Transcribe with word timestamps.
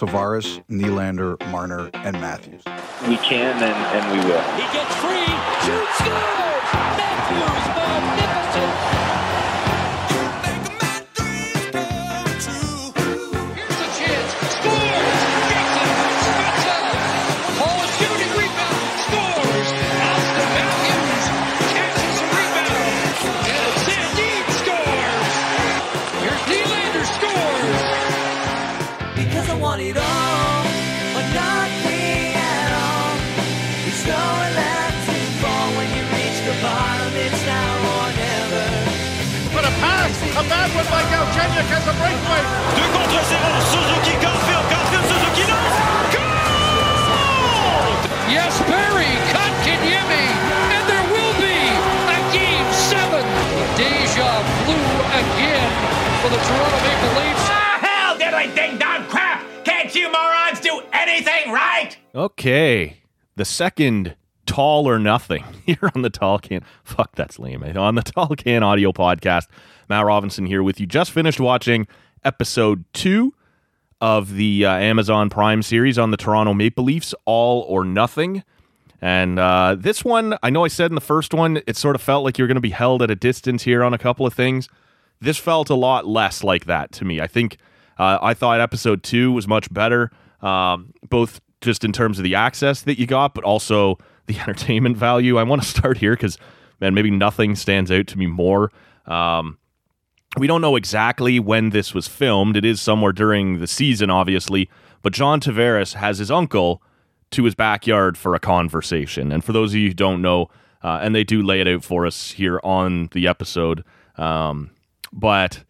Tavares, 0.00 0.64
Nylander, 0.70 1.38
Marner, 1.50 1.90
and 1.92 2.18
Matthews. 2.22 2.62
We 3.06 3.18
can 3.18 3.62
and, 3.62 3.76
and 3.92 4.10
we 4.10 4.26
will. 4.26 4.40
He 4.56 4.62
gets 4.72 4.94
free, 4.96 5.26
shoots, 5.60 5.98
scores! 5.98 6.72
Matthews, 6.96 7.79
But 39.50 39.64
a 39.66 39.74
pass, 39.82 40.14
a 40.30 40.46
bad 40.46 40.70
one 40.78 40.86
by 40.94 41.02
Galchenyuk 41.10 41.66
has 41.74 41.82
a 41.90 41.94
breakaway. 41.98 42.42
2 42.78 42.86
contre 42.94 43.18
0, 43.18 43.34
Suzuki, 43.66 44.14
Caufield, 44.22 44.62
Caufield, 44.70 45.06
Suzuki 45.10 45.44
lance. 45.50 45.74
Goal! 46.14 46.30
Yes, 48.30 48.54
Barry, 48.70 49.10
Kotkaniemi, 49.34 50.26
and 50.70 50.82
there 50.86 51.02
will 51.10 51.34
be 51.42 51.58
a 52.14 52.18
game 52.30 52.68
seven. 52.78 53.26
Deja 53.74 54.30
vu 54.70 54.78
again 55.18 55.70
for 56.22 56.30
the 56.30 56.38
Toronto 56.46 56.78
Maple 56.86 57.12
Leafs. 57.18 57.46
Ah, 57.50 57.74
hell, 57.82 58.14
did 58.22 58.34
I 58.34 58.46
ding 58.54 58.78
dong 58.78 59.02
crap! 59.10 59.42
Can't 59.64 59.92
you 59.96 60.12
morons 60.14 60.60
do 60.60 60.80
anything 60.92 61.50
right? 61.50 61.98
Okay. 62.14 63.02
The 63.34 63.44
second 63.44 64.14
tall 64.50 64.88
or 64.88 64.98
nothing 64.98 65.44
here 65.66 65.90
on 65.94 66.02
the 66.02 66.10
Tall 66.10 66.38
Can. 66.38 66.62
Fuck, 66.84 67.14
that's 67.14 67.38
lame. 67.38 67.62
eh? 67.62 67.78
On 67.78 67.94
the 67.94 68.02
Tall 68.02 68.28
Can 68.36 68.62
audio 68.62 68.92
podcast. 68.92 69.46
Matt 69.88 70.04
Robinson 70.04 70.46
here 70.46 70.62
with 70.62 70.80
you. 70.80 70.86
Just 70.86 71.10
finished 71.12 71.40
watching 71.40 71.86
episode 72.24 72.84
two 72.92 73.32
of 74.00 74.34
the 74.34 74.64
uh, 74.64 74.72
Amazon 74.72 75.30
Prime 75.30 75.62
series 75.62 75.98
on 75.98 76.10
the 76.10 76.16
Toronto 76.16 76.54
Maple 76.54 76.84
Leafs, 76.84 77.14
All 77.26 77.62
or 77.68 77.84
Nothing. 77.84 78.42
And 79.00 79.38
uh, 79.38 79.76
this 79.78 80.04
one, 80.04 80.36
I 80.42 80.50
know 80.50 80.64
I 80.64 80.68
said 80.68 80.90
in 80.90 80.94
the 80.94 81.00
first 81.00 81.32
one, 81.32 81.60
it 81.66 81.76
sort 81.76 81.94
of 81.96 82.02
felt 82.02 82.24
like 82.24 82.36
you're 82.36 82.46
going 82.48 82.56
to 82.56 82.60
be 82.60 82.70
held 82.70 83.02
at 83.02 83.10
a 83.10 83.14
distance 83.16 83.62
here 83.62 83.82
on 83.84 83.94
a 83.94 83.98
couple 83.98 84.26
of 84.26 84.34
things. 84.34 84.68
This 85.20 85.38
felt 85.38 85.70
a 85.70 85.74
lot 85.74 86.06
less 86.06 86.42
like 86.44 86.64
that 86.66 86.92
to 86.92 87.04
me. 87.04 87.20
I 87.20 87.26
think 87.26 87.56
uh, 87.98 88.18
I 88.20 88.34
thought 88.34 88.60
episode 88.60 89.02
two 89.02 89.32
was 89.32 89.46
much 89.46 89.72
better, 89.72 90.10
um, 90.42 90.92
both 91.08 91.40
just 91.60 91.84
in 91.84 91.92
terms 91.92 92.18
of 92.18 92.24
the 92.24 92.34
access 92.34 92.82
that 92.82 92.98
you 92.98 93.06
got, 93.06 93.34
but 93.34 93.44
also 93.44 93.98
the 94.26 94.38
entertainment 94.40 94.96
value. 94.96 95.38
I 95.38 95.42
want 95.42 95.62
to 95.62 95.68
start 95.68 95.98
here 95.98 96.12
because, 96.12 96.38
man, 96.80 96.94
maybe 96.94 97.10
nothing 97.10 97.56
stands 97.56 97.90
out 97.90 98.06
to 98.08 98.18
me 98.18 98.26
more. 98.26 98.70
Um, 99.06 99.58
we 100.36 100.46
don't 100.46 100.60
know 100.60 100.76
exactly 100.76 101.40
when 101.40 101.70
this 101.70 101.92
was 101.92 102.06
filmed. 102.06 102.56
It 102.56 102.64
is 102.64 102.80
somewhere 102.80 103.12
during 103.12 103.58
the 103.58 103.66
season, 103.66 104.10
obviously. 104.10 104.70
But 105.02 105.12
John 105.12 105.40
Tavares 105.40 105.94
has 105.94 106.18
his 106.18 106.30
uncle 106.30 106.82
to 107.32 107.44
his 107.44 107.54
backyard 107.54 108.16
for 108.16 108.34
a 108.34 108.40
conversation. 108.40 109.32
And 109.32 109.44
for 109.44 109.52
those 109.52 109.72
of 109.72 109.76
you 109.76 109.88
who 109.88 109.94
don't 109.94 110.22
know, 110.22 110.48
uh, 110.82 111.00
and 111.02 111.14
they 111.14 111.24
do 111.24 111.42
lay 111.42 111.60
it 111.60 111.68
out 111.68 111.84
for 111.84 112.06
us 112.06 112.32
here 112.32 112.60
on 112.62 113.08
the 113.12 113.26
episode, 113.26 113.84
um, 114.16 114.70
but 115.12 115.64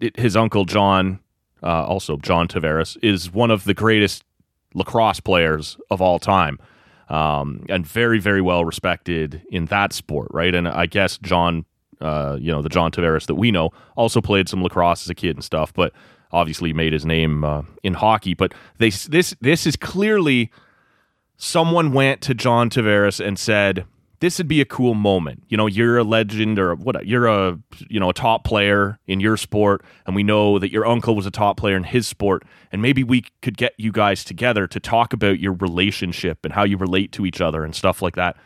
it, 0.00 0.18
his 0.18 0.36
uncle 0.36 0.64
John, 0.64 1.20
uh, 1.62 1.84
also 1.84 2.16
John 2.16 2.48
Tavares, 2.48 2.96
is 3.02 3.30
one 3.30 3.50
of 3.50 3.64
the 3.64 3.74
greatest 3.74 4.24
lacrosse 4.74 5.20
players 5.20 5.76
of 5.90 6.00
all 6.00 6.18
time. 6.18 6.58
Um, 7.12 7.66
and 7.68 7.86
very, 7.86 8.18
very 8.18 8.40
well 8.40 8.64
respected 8.64 9.42
in 9.50 9.66
that 9.66 9.92
sport, 9.92 10.28
right? 10.30 10.54
And 10.54 10.66
I 10.66 10.86
guess 10.86 11.18
John 11.18 11.66
uh, 12.02 12.36
you 12.40 12.50
know, 12.50 12.60
the 12.60 12.68
John 12.68 12.90
Tavares 12.90 13.26
that 13.26 13.36
we 13.36 13.50
know, 13.50 13.70
also 13.96 14.20
played 14.20 14.48
some 14.48 14.62
lacrosse 14.62 15.06
as 15.06 15.10
a 15.10 15.14
kid 15.14 15.36
and 15.36 15.44
stuff, 15.44 15.72
but 15.72 15.92
obviously 16.32 16.72
made 16.72 16.92
his 16.92 17.06
name 17.06 17.44
uh, 17.44 17.62
in 17.82 17.94
hockey. 17.94 18.34
But 18.34 18.52
they 18.78 18.90
this 18.90 19.36
this 19.40 19.66
is 19.66 19.76
clearly 19.76 20.50
someone 21.36 21.92
went 21.92 22.20
to 22.22 22.34
John 22.34 22.70
Tavares 22.70 23.24
and 23.24 23.38
said, 23.38 23.84
"This 24.22 24.38
would 24.38 24.46
be 24.46 24.60
a 24.60 24.64
cool 24.64 24.94
moment. 24.94 25.42
You 25.48 25.56
know, 25.56 25.66
you're 25.66 25.98
a 25.98 26.04
legend 26.04 26.56
or 26.56 26.76
what? 26.76 27.08
You're 27.08 27.26
a 27.26 27.58
you 27.88 27.98
know 27.98 28.08
a 28.08 28.14
top 28.14 28.44
player 28.44 29.00
in 29.08 29.18
your 29.18 29.36
sport, 29.36 29.84
and 30.06 30.14
we 30.14 30.22
know 30.22 30.60
that 30.60 30.70
your 30.70 30.86
uncle 30.86 31.16
was 31.16 31.26
a 31.26 31.30
top 31.32 31.56
player 31.56 31.76
in 31.76 31.82
his 31.82 32.06
sport, 32.06 32.44
and 32.70 32.80
maybe 32.80 33.02
we 33.02 33.24
could 33.42 33.56
get 33.56 33.74
you 33.78 33.90
guys 33.90 34.22
together 34.22 34.68
to 34.68 34.78
talk 34.78 35.12
about 35.12 35.40
your 35.40 35.54
relationship 35.54 36.44
and 36.44 36.52
how 36.52 36.62
you 36.62 36.76
relate 36.76 37.10
to 37.12 37.26
each 37.26 37.40
other 37.40 37.64
and 37.64 37.74
stuff 37.74 38.00
like 38.00 38.14
that." 38.14 38.36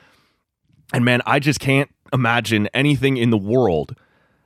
And 0.94 1.04
man, 1.04 1.20
I 1.26 1.40
just 1.40 1.60
can't 1.60 1.90
imagine 2.10 2.70
anything 2.72 3.18
in 3.18 3.28
the 3.28 3.36
world 3.36 3.94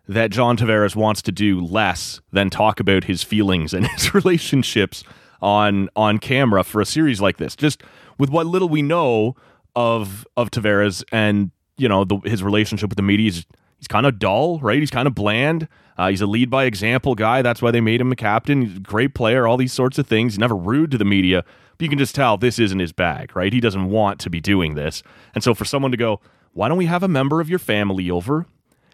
that 0.09 0.33
John 0.33 0.57
Tavares 0.57 0.97
wants 0.97 1.23
to 1.23 1.31
do 1.31 1.61
less 1.65 2.21
than 2.33 2.51
talk 2.51 2.81
about 2.81 3.05
his 3.05 3.23
feelings 3.23 3.73
and 3.73 3.87
his 3.95 4.15
relationships 4.15 5.05
on 5.41 5.91
on 5.95 6.19
camera 6.19 6.65
for 6.65 6.81
a 6.81 6.87
series 6.87 7.21
like 7.21 7.37
this. 7.37 7.55
Just 7.55 7.85
with 8.19 8.31
what 8.31 8.47
little 8.47 8.69
we 8.69 8.83
know 8.83 9.37
of 9.75 10.27
of 10.37 10.51
Tavares 10.51 11.05
and 11.13 11.51
you 11.77 11.89
know 11.89 12.05
the, 12.05 12.19
his 12.25 12.43
relationship 12.43 12.91
with 12.91 12.97
the 12.97 13.03
media, 13.03 13.25
he's, 13.25 13.47
he's 13.79 13.89
kind 13.89 14.07
of 14.07 14.19
dull, 14.19 14.59
right? 14.61 14.79
He's 14.79 14.91
kind 14.91 15.07
of 15.07 15.15
bland. 15.15 15.69
Uh, 15.97 16.09
he's 16.09 16.21
a 16.21 16.27
lead 16.27 16.49
by 16.49 16.65
example 16.65 17.15
guy. 17.15 17.43
That's 17.43 17.61
why 17.61 17.71
they 17.71 17.81
made 17.81 18.01
him 18.01 18.11
a 18.13 18.17
captain. 18.17 18.63
He's 18.63 18.77
a 18.77 18.81
great 18.81 19.15
player. 19.15 19.47
All 19.47 19.57
these 19.57 19.73
sorts 19.73 19.99
of 19.99 20.07
things. 20.07 20.35
He's 20.35 20.39
never 20.39 20.57
rude 20.57 20.91
to 20.93 20.99
the 20.99 21.05
media. 21.05 21.45
But 21.77 21.85
you 21.85 21.89
can 21.89 21.99
just 21.99 22.15
tell 22.15 22.37
this 22.37 22.59
isn't 22.59 22.79
his 22.79 22.93
bag, 22.93 23.35
right? 23.35 23.53
He 23.53 23.61
doesn't 23.61 23.91
want 23.91 24.21
to 24.21 24.31
be 24.31 24.41
doing 24.41 24.75
this. 24.75 25.03
And 25.35 25.45
so 25.45 25.55
for 25.55 25.65
someone 25.65 25.91
to 25.91 25.97
go, 25.97 26.21
why 26.53 26.69
don't 26.69 26.79
we 26.79 26.87
have 26.87 27.03
a 27.03 27.09
member 27.09 27.41
of 27.41 27.49
your 27.49 27.59
family 27.59 28.11
over 28.11 28.47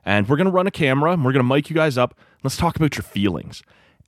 and 0.05 0.29
we're 0.29 0.37
going 0.37 0.47
to 0.47 0.53
run 0.53 0.67
a 0.67 0.71
camera 0.71 1.13
and 1.13 1.25
we're 1.25 1.33
going 1.33 1.45
to 1.45 1.55
mic 1.55 1.69
you 1.69 1.75
guys 1.75 1.99
up. 1.99 2.19
Let's 2.43 2.57
talk 2.57 2.77
about 2.77 2.97
your 2.97 3.03
feelings. 3.03 3.63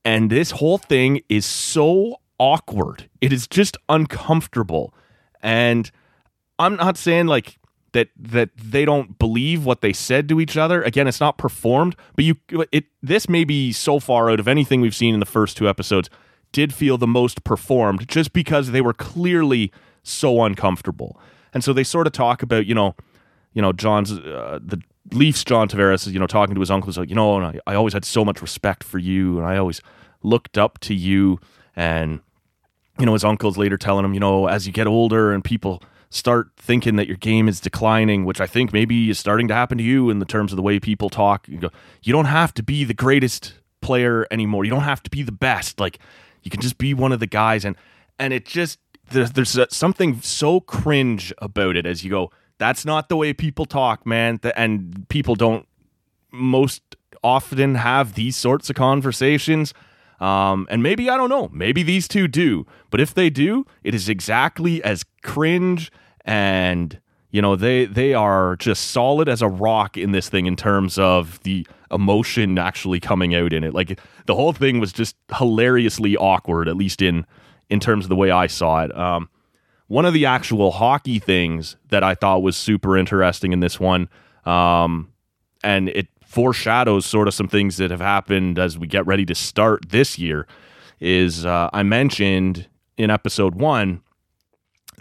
And 0.05 0.31
this 0.31 0.53
whole 0.53 0.79
thing 0.79 1.23
is 1.29 1.45
so 1.45 2.21
awkward. 2.39 3.09
It 3.21 3.33
is 3.33 3.47
just 3.49 3.77
uncomfortable. 3.89 4.95
And 5.43 5.91
I'm 6.59 6.77
not 6.77 6.97
saying 6.97 7.27
like 7.27 7.59
that 7.93 8.09
that 8.17 8.51
they 8.57 8.85
don't 8.85 9.19
believe 9.19 9.65
what 9.65 9.81
they 9.81 9.93
said 9.93 10.29
to 10.29 10.41
each 10.41 10.57
other. 10.57 10.83
Again, 10.83 11.07
it's 11.07 11.21
not 11.21 11.39
performed, 11.39 11.97
but 12.17 12.25
you 12.25 12.37
it 12.73 12.87
this 13.03 13.29
may 13.29 13.45
be 13.45 13.73
so 13.73 13.99
far 14.01 14.31
out 14.31 14.41
of 14.41 14.49
anything 14.49 14.81
we've 14.81 14.95
seen 14.95 15.15
in 15.15 15.21
the 15.21 15.27
first 15.27 15.57
two 15.57 15.69
episodes 15.69 16.11
did 16.53 16.73
feel 16.73 16.97
the 16.99 17.07
most 17.07 17.45
performed 17.45 18.09
just 18.09 18.33
because 18.33 18.71
they 18.71 18.81
were 18.81 18.95
clearly 18.95 19.71
so 20.03 20.43
uncomfortable. 20.45 21.19
And 21.53 21.63
so 21.63 21.73
they 21.73 21.85
sort 21.85 22.07
of 22.07 22.13
talk 22.13 22.43
about, 22.43 22.67
you 22.67 22.75
know, 22.75 22.95
you 23.53 23.63
know, 23.63 23.73
John's 23.73 24.13
uh, 24.13 24.59
the 24.63 24.81
Leafs 25.13 25.43
John 25.43 25.69
Tavares, 25.69 26.07
is, 26.07 26.13
you 26.13 26.21
know, 26.21 26.27
talking 26.27 26.55
to 26.55 26.61
his 26.61 26.71
uncle, 26.71 26.91
is 26.91 26.99
like, 26.99 27.09
you 27.09 27.15
know, 27.15 27.41
I, 27.41 27.59
I 27.67 27.75
always 27.75 27.95
had 27.95 28.05
so 28.05 28.25
much 28.25 28.43
respect 28.43 28.85
for 28.85 28.99
you, 28.99 29.39
and 29.39 29.47
I 29.47 29.57
always 29.57 29.81
looked 30.23 30.59
up 30.59 30.79
to 30.81 30.95
you. 30.95 31.41
And 31.75 32.21
you 32.99 33.07
know, 33.07 33.13
his 33.13 33.25
uncle's 33.25 33.57
later 33.57 33.79
telling 33.79 34.05
him, 34.05 34.13
you 34.13 34.21
know, 34.21 34.49
as 34.49 34.67
you 34.67 34.73
get 34.73 34.87
older 34.87 35.33
and 35.33 35.43
people 35.45 35.83
start 36.11 36.51
thinking 36.57 36.97
that 36.97 37.07
your 37.07 37.17
game 37.17 37.49
is 37.49 37.61
declining, 37.61 38.25
which 38.25 38.41
I 38.41 38.47
think 38.47 38.73
maybe 38.73 39.11
is 39.11 39.19
starting 39.19 39.49
to 39.49 39.55
happen 39.55 39.79
to 39.79 39.85
you 39.85 40.11
in 40.11 40.19
the 40.19 40.25
terms 40.25 40.53
of 40.53 40.57
the 40.57 40.63
way 40.63 40.81
people 40.81 41.11
talk. 41.11 41.47
You 41.49 41.59
go, 41.59 41.71
you 42.03 42.13
don't 42.13 42.25
have 42.25 42.55
to 42.55 42.63
be 42.63 42.85
the 42.85 42.95
greatest 42.95 43.55
player 43.81 44.27
anymore. 44.31 44.65
You 44.65 44.71
don't 44.71 44.83
have 44.83 45.03
to 45.05 45.11
be 45.11 45.23
the 45.23 45.33
best. 45.33 45.81
Like 45.81 45.99
you 46.43 46.51
can 46.51 46.61
just 46.61 46.79
be 46.79 46.95
one 46.95 47.13
of 47.13 47.21
the 47.21 47.27
guys, 47.27 47.65
and 47.65 47.77
and 48.19 48.33
it 48.33 48.47
just 48.47 48.79
there's, 49.11 49.33
there's 49.33 49.59
something 49.71 50.21
so 50.21 50.61
cringe 50.61 51.33
about 51.39 51.77
it 51.77 51.87
as 51.87 52.05
you 52.05 52.11
go, 52.11 52.31
that's 52.59 52.85
not 52.85 53.09
the 53.09 53.17
way 53.17 53.33
people 53.33 53.65
talk, 53.65 54.07
man. 54.07 54.41
And 54.57 55.07
people 55.09 55.35
don't 55.35 55.67
most 56.31 56.83
often 57.23 57.77
have 57.77 58.15
these 58.15 58.37
sorts 58.37 58.69
of 58.69 58.77
conversations. 58.77 59.73
Um, 60.21 60.67
and 60.71 60.83
maybe, 60.83 61.09
I 61.09 61.17
don't 61.17 61.29
know, 61.29 61.49
maybe 61.53 61.83
these 61.83 62.09
two 62.09 62.27
do. 62.27 62.67
But 62.91 63.01
if 63.01 63.15
they 63.15 63.31
do, 63.31 63.67
it 63.85 63.95
is 63.95 64.09
exactly 64.09 64.83
as 64.83 65.05
cringe 65.23 65.93
and 66.25 67.01
you 67.31 67.43
know 67.43 67.57
they 67.57 67.87
they 67.87 68.15
are 68.15 68.57
just 68.57 68.91
solid 68.91 69.29
as 69.29 69.43
a 69.43 69.49
rock 69.49 69.97
in 69.97 70.13
this 70.13 70.29
thing 70.29 70.47
in 70.47 70.57
terms 70.57 70.99
of 70.99 71.41
the 71.43 71.67
emotion 71.91 72.59
actually 72.59 73.01
coming 73.01 73.35
out 73.35 73.53
in 73.53 73.65
it 73.65 73.75
like 73.75 73.99
the 74.27 74.35
whole 74.35 74.53
thing 74.53 74.79
was 74.79 74.93
just 74.93 75.17
hilariously 75.37 76.17
awkward 76.17 76.69
at 76.69 76.77
least 76.77 77.01
in 77.01 77.27
in 77.71 77.81
terms 77.81 78.05
of 78.05 78.09
the 78.09 78.17
way 78.17 78.31
i 78.31 78.47
saw 78.47 78.83
it 78.85 78.97
um, 78.97 79.29
one 79.87 80.05
of 80.05 80.13
the 80.13 80.27
actual 80.27 80.71
hockey 80.71 81.19
things 81.19 81.77
that 81.89 82.03
i 82.03 82.15
thought 82.15 82.43
was 82.43 82.57
super 82.57 82.97
interesting 82.97 83.53
in 83.53 83.61
this 83.61 83.81
one 83.81 84.09
um, 84.45 85.11
and 85.63 85.89
it 85.91 86.09
foreshadows 86.29 87.07
sort 87.07 87.27
of 87.27 87.35
some 87.35 87.49
things 87.49 87.79
that 87.79 87.91
have 87.91 88.01
happened 88.01 88.59
as 88.59 88.79
we 88.79 88.87
get 88.87 89.07
ready 89.07 89.25
to 89.25 89.35
start 89.35 89.89
this 89.89 90.19
year 90.19 90.47
is 91.01 91.47
uh, 91.47 91.71
i 91.73 91.83
mentioned 91.83 92.69
in 92.99 93.11
episode 93.11 93.55
one 93.55 94.03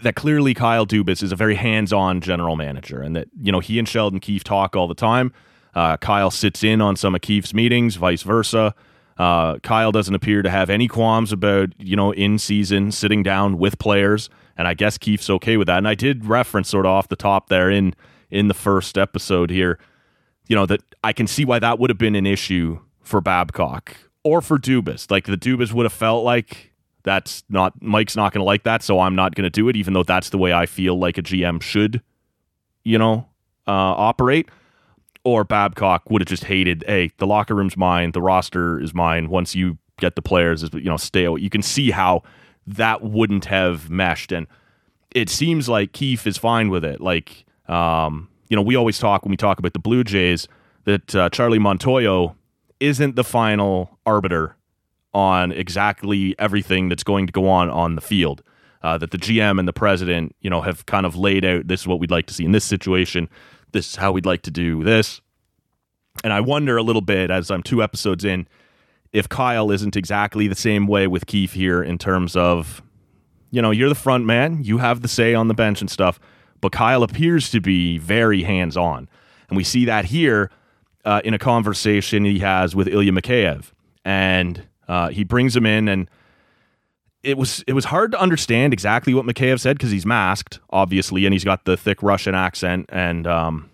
that 0.02 0.14
clearly 0.14 0.54
Kyle 0.54 0.86
Dubas 0.86 1.22
is 1.22 1.32
a 1.32 1.36
very 1.36 1.56
hands-on 1.56 2.20
general 2.20 2.56
manager, 2.56 3.00
and 3.00 3.16
that 3.16 3.28
you 3.40 3.52
know 3.52 3.60
he 3.60 3.78
and 3.78 3.88
Sheldon 3.88 4.20
Keefe 4.20 4.44
talk 4.44 4.76
all 4.76 4.88
the 4.88 4.94
time. 4.94 5.32
Uh, 5.74 5.96
Kyle 5.96 6.30
sits 6.30 6.64
in 6.64 6.80
on 6.80 6.96
some 6.96 7.14
of 7.14 7.20
Keefe's 7.20 7.54
meetings, 7.54 7.96
vice 7.96 8.22
versa. 8.22 8.74
Uh, 9.18 9.58
Kyle 9.58 9.90
doesn't 9.90 10.14
appear 10.14 10.42
to 10.42 10.50
have 10.50 10.70
any 10.70 10.88
qualms 10.88 11.32
about 11.32 11.70
you 11.78 11.96
know 11.96 12.12
in 12.12 12.38
season 12.38 12.92
sitting 12.92 13.22
down 13.22 13.58
with 13.58 13.78
players, 13.78 14.30
and 14.56 14.68
I 14.68 14.74
guess 14.74 14.98
Keefe's 14.98 15.28
okay 15.30 15.56
with 15.56 15.66
that. 15.66 15.78
And 15.78 15.88
I 15.88 15.94
did 15.94 16.24
reference 16.26 16.68
sort 16.68 16.86
of 16.86 16.90
off 16.90 17.08
the 17.08 17.16
top 17.16 17.48
there 17.48 17.70
in 17.70 17.94
in 18.30 18.48
the 18.48 18.54
first 18.54 18.96
episode 18.96 19.50
here, 19.50 19.78
you 20.48 20.56
know 20.56 20.66
that 20.66 20.82
I 21.04 21.12
can 21.12 21.26
see 21.26 21.44
why 21.44 21.58
that 21.60 21.78
would 21.78 21.90
have 21.90 21.98
been 21.98 22.16
an 22.16 22.26
issue 22.26 22.80
for 23.02 23.20
Babcock 23.20 23.96
or 24.24 24.42
for 24.42 24.58
Dubas. 24.58 25.10
Like 25.10 25.26
the 25.26 25.36
Dubas 25.36 25.72
would 25.72 25.84
have 25.84 25.92
felt 25.92 26.24
like 26.24 26.72
that's 27.04 27.44
not 27.48 27.80
Mike's 27.80 28.16
not 28.16 28.32
going 28.32 28.40
to 28.40 28.44
like 28.44 28.64
that, 28.64 28.82
so 28.82 29.00
I'm 29.00 29.14
not 29.14 29.34
going 29.34 29.44
to 29.44 29.50
do 29.50 29.68
it, 29.68 29.76
even 29.76 29.94
though 29.94 30.02
that's 30.02 30.30
the 30.30 30.38
way 30.38 30.52
I 30.52 30.66
feel 30.66 30.98
like 30.98 31.16
a 31.16 31.22
GM 31.22 31.62
should, 31.62 32.02
you 32.84 32.98
know, 32.98 33.28
uh, 33.66 33.70
operate. 33.70 34.48
Or 35.24 35.44
Babcock 35.44 36.10
would 36.10 36.22
have 36.22 36.28
just 36.28 36.44
hated, 36.44 36.84
hey, 36.86 37.10
the 37.18 37.26
locker 37.26 37.54
room's 37.54 37.76
mine, 37.76 38.12
the 38.12 38.22
roster 38.22 38.80
is 38.80 38.94
mine. 38.94 39.28
Once 39.28 39.54
you 39.54 39.76
get 40.00 40.16
the 40.16 40.22
players, 40.22 40.62
is 40.62 40.70
you 40.72 40.84
know, 40.84 40.96
stay. 40.96 41.24
Away. 41.24 41.40
You 41.40 41.50
can 41.50 41.62
see 41.62 41.90
how 41.90 42.22
that 42.66 43.02
wouldn't 43.02 43.46
have 43.46 43.90
meshed, 43.90 44.32
and 44.32 44.46
it 45.14 45.28
seems 45.28 45.68
like 45.68 45.92
Keefe 45.92 46.26
is 46.26 46.38
fine 46.38 46.70
with 46.70 46.84
it. 46.84 47.00
Like, 47.00 47.44
um, 47.68 48.27
you 48.48 48.56
know, 48.56 48.62
we 48.62 48.76
always 48.76 48.98
talk 48.98 49.24
when 49.24 49.30
we 49.30 49.36
talk 49.36 49.58
about 49.58 49.72
the 49.72 49.78
Blue 49.78 50.04
Jays 50.04 50.48
that 50.84 51.14
uh, 51.14 51.28
Charlie 51.30 51.58
Montoyo 51.58 52.34
isn't 52.80 53.16
the 53.16 53.24
final 53.24 53.98
arbiter 54.06 54.56
on 55.12 55.52
exactly 55.52 56.34
everything 56.38 56.88
that's 56.88 57.02
going 57.02 57.26
to 57.26 57.32
go 57.32 57.48
on 57.48 57.70
on 57.70 57.94
the 57.94 58.00
field. 58.00 58.42
Uh, 58.80 58.96
that 58.96 59.10
the 59.10 59.18
GM 59.18 59.58
and 59.58 59.66
the 59.66 59.72
president, 59.72 60.36
you 60.40 60.48
know, 60.48 60.60
have 60.60 60.86
kind 60.86 61.04
of 61.04 61.16
laid 61.16 61.44
out. 61.44 61.66
This 61.66 61.80
is 61.80 61.88
what 61.88 61.98
we'd 61.98 62.12
like 62.12 62.26
to 62.26 62.34
see 62.34 62.44
in 62.44 62.52
this 62.52 62.64
situation. 62.64 63.28
This 63.72 63.90
is 63.90 63.96
how 63.96 64.12
we'd 64.12 64.24
like 64.24 64.42
to 64.42 64.52
do 64.52 64.84
this. 64.84 65.20
And 66.22 66.32
I 66.32 66.40
wonder 66.40 66.76
a 66.76 66.82
little 66.82 67.02
bit 67.02 67.28
as 67.28 67.50
I'm 67.50 67.62
two 67.64 67.82
episodes 67.82 68.24
in, 68.24 68.46
if 69.12 69.28
Kyle 69.28 69.72
isn't 69.72 69.96
exactly 69.96 70.46
the 70.46 70.54
same 70.54 70.86
way 70.86 71.08
with 71.08 71.26
Keefe 71.26 71.54
here 71.54 71.82
in 71.82 71.98
terms 71.98 72.36
of, 72.36 72.82
you 73.50 73.60
know, 73.60 73.72
you're 73.72 73.88
the 73.88 73.96
front 73.96 74.26
man, 74.26 74.62
you 74.62 74.78
have 74.78 75.00
the 75.00 75.08
say 75.08 75.34
on 75.34 75.48
the 75.48 75.54
bench 75.54 75.80
and 75.80 75.90
stuff, 75.90 76.20
but 76.60 76.72
Kyle 76.72 77.02
appears 77.02 77.50
to 77.50 77.60
be 77.60 77.98
very 77.98 78.42
hands 78.42 78.76
on. 78.76 79.08
And 79.48 79.56
we 79.56 79.64
see 79.64 79.84
that 79.86 80.06
here 80.06 80.50
uh, 81.04 81.20
in 81.24 81.34
a 81.34 81.38
conversation 81.38 82.24
he 82.24 82.40
has 82.40 82.76
with 82.76 82.88
Ilya 82.88 83.12
Mikheyev. 83.12 83.72
And 84.04 84.66
uh, 84.88 85.08
he 85.08 85.24
brings 85.24 85.56
him 85.56 85.66
in, 85.66 85.88
and 85.88 86.08
it 87.22 87.36
was 87.36 87.62
it 87.66 87.74
was 87.74 87.86
hard 87.86 88.12
to 88.12 88.20
understand 88.20 88.72
exactly 88.72 89.12
what 89.12 89.26
Mikheyev 89.26 89.60
said 89.60 89.76
because 89.76 89.90
he's 89.90 90.06
masked, 90.06 90.60
obviously, 90.70 91.26
and 91.26 91.32
he's 91.32 91.44
got 91.44 91.64
the 91.64 91.76
thick 91.76 92.02
Russian 92.02 92.34
accent, 92.34 92.86
and 92.90 93.26
um, 93.26 93.70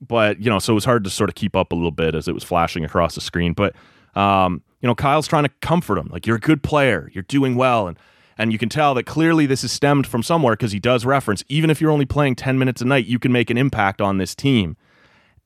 but 0.00 0.40
you 0.40 0.50
know, 0.50 0.58
so 0.58 0.72
it 0.72 0.74
was 0.74 0.84
hard 0.84 1.04
to 1.04 1.10
sort 1.10 1.30
of 1.30 1.36
keep 1.36 1.54
up 1.54 1.72
a 1.72 1.74
little 1.74 1.92
bit 1.92 2.14
as 2.14 2.26
it 2.26 2.34
was 2.34 2.42
flashing 2.42 2.84
across 2.84 3.14
the 3.14 3.20
screen. 3.20 3.52
But 3.52 3.76
um, 4.16 4.62
you 4.80 4.86
know, 4.88 4.94
Kyle's 4.94 5.28
trying 5.28 5.44
to 5.44 5.50
comfort 5.60 5.98
him, 5.98 6.08
like 6.10 6.26
you're 6.26 6.36
a 6.36 6.40
good 6.40 6.62
player, 6.62 7.10
you're 7.12 7.22
doing 7.22 7.54
well, 7.54 7.86
and 7.86 7.98
and 8.36 8.52
you 8.52 8.58
can 8.58 8.68
tell 8.68 8.94
that 8.94 9.04
clearly 9.04 9.46
this 9.46 9.64
is 9.64 9.72
stemmed 9.72 10.06
from 10.06 10.22
somewhere 10.22 10.54
because 10.54 10.72
he 10.72 10.80
does 10.80 11.04
reference 11.04 11.44
even 11.48 11.70
if 11.70 11.80
you're 11.80 11.90
only 11.90 12.06
playing 12.06 12.34
10 12.34 12.58
minutes 12.58 12.80
a 12.80 12.84
night 12.84 13.06
you 13.06 13.18
can 13.18 13.32
make 13.32 13.50
an 13.50 13.56
impact 13.56 14.00
on 14.00 14.18
this 14.18 14.34
team 14.34 14.76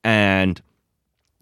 and 0.03 0.61